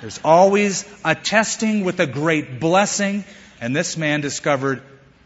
There's 0.01 0.19
always 0.23 0.85
a 1.05 1.13
testing 1.13 1.83
with 1.83 1.99
a 1.99 2.07
great 2.07 2.59
blessing, 2.59 3.23
and 3.59 3.75
this 3.75 3.97
man 3.97 4.21
discovered 4.21 4.81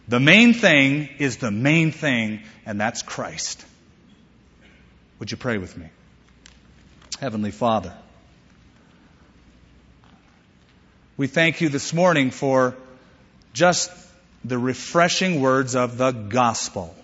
the 0.07 0.19
main 0.19 0.53
thing 0.53 1.09
is 1.17 1.37
the 1.37 1.51
main 1.51 1.91
thing, 1.91 2.43
and 2.65 2.79
that's 2.79 3.01
Christ. 3.01 3.65
Would 5.19 5.31
you 5.31 5.37
pray 5.37 5.57
with 5.57 5.77
me? 5.77 5.87
Heavenly 7.19 7.51
Father, 7.51 7.93
we 11.15 11.27
thank 11.27 11.61
you 11.61 11.69
this 11.69 11.93
morning 11.93 12.29
for 12.29 12.75
just 13.53 13.89
the 14.45 14.57
refreshing 14.59 15.41
words 15.41 15.75
of 15.75 15.97
the 15.97 16.11
gospel 16.11 16.95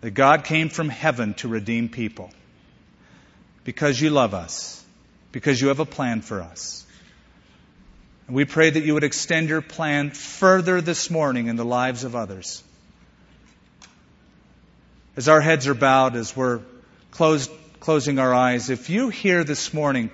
that 0.00 0.10
God 0.10 0.42
came 0.42 0.68
from 0.68 0.88
heaven 0.88 1.34
to 1.34 1.48
redeem 1.48 1.88
people 1.88 2.32
because 3.62 4.00
you 4.00 4.10
love 4.10 4.34
us, 4.34 4.84
because 5.30 5.60
you 5.60 5.68
have 5.68 5.78
a 5.78 5.84
plan 5.84 6.20
for 6.20 6.42
us. 6.42 6.84
And 8.26 8.34
we 8.34 8.44
pray 8.44 8.70
that 8.70 8.82
you 8.84 8.94
would 8.94 9.04
extend 9.04 9.48
your 9.48 9.62
plan 9.62 10.10
further 10.10 10.80
this 10.80 11.08
morning 11.08 11.46
in 11.46 11.54
the 11.54 11.64
lives 11.64 12.02
of 12.02 12.16
others. 12.16 12.64
As 15.16 15.28
our 15.28 15.40
heads 15.40 15.68
are 15.68 15.74
bowed, 15.74 16.16
as 16.16 16.36
we're 16.36 16.62
closed, 17.12 17.48
closing 17.78 18.18
our 18.18 18.34
eyes, 18.34 18.70
if 18.70 18.90
you 18.90 19.08
here 19.08 19.44
this 19.44 19.72
morning 19.72 20.10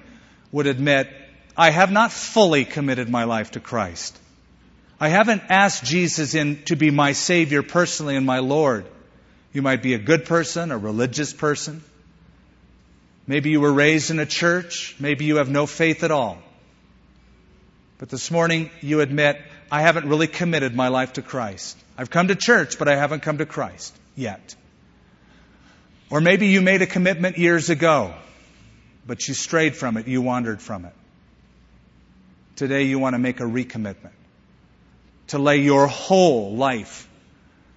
would 0.53 0.67
admit, 0.67 1.09
I 1.57 1.71
have 1.71 1.91
not 1.91 2.13
fully 2.13 2.67
committed 2.67 3.09
my 3.09 3.25
life 3.25 3.53
to 3.53 3.61
Christ. 3.61 4.19
I 5.01 5.09
haven't 5.09 5.43
asked 5.49 5.85
Jesus 5.85 6.35
in 6.35 6.63
to 6.65 6.77
be 6.77 6.91
my 6.91 7.13
Savior 7.13 7.63
personally 7.63 8.17
and 8.17 8.27
my 8.27 8.41
Lord. 8.41 8.85
You 9.53 9.63
might 9.63 9.83
be 9.83 9.95
a 9.95 9.99
good 9.99 10.25
person, 10.25 10.73
a 10.73 10.79
religious 10.79 11.33
person. 11.33 11.83
Maybe 13.27 13.51
you 13.51 13.61
were 13.61 13.73
raised 13.73 14.11
in 14.11 14.19
a 14.19 14.27
church. 14.27 14.97
Maybe 14.99 15.25
you 15.25 15.37
have 15.37 15.49
no 15.49 15.67
faith 15.67 16.03
at 16.03 16.11
all. 16.11 16.39
But 17.99 18.09
this 18.09 18.31
morning 18.31 18.71
you 18.81 19.01
admit, 19.01 19.41
I 19.71 19.83
haven't 19.83 20.09
really 20.09 20.27
committed 20.27 20.75
my 20.75 20.89
life 20.89 21.15
to 21.15 21.23
Christ. 21.23 21.77
I've 21.97 22.11
come 22.11 22.29
to 22.29 22.35
church, 22.35 22.79
but 22.79 22.89
I 22.89 22.97
haven't 22.97 23.21
come 23.21 23.39
to 23.39 23.47
Christ 23.47 23.95
yet. 24.17 24.55
Or 26.11 26.21
maybe 26.21 26.49
you 26.49 26.61
made 26.61 26.83
a 26.83 26.87
commitment 26.87 27.39
years 27.39 27.71
ago, 27.71 28.15
but 29.07 29.29
you 29.29 29.35
strayed 29.35 29.77
from 29.77 29.97
it, 29.97 30.09
you 30.09 30.23
wandered 30.23 30.61
from 30.61 30.87
it. 30.87 30.95
Today 32.57 32.85
you 32.85 32.99
want 32.99 33.15
to 33.15 33.19
make 33.19 33.41
a 33.41 33.45
recommitment 33.45 34.13
to 35.29 35.39
lay 35.39 35.59
your 35.59 35.87
whole 35.87 36.55
life 36.55 37.09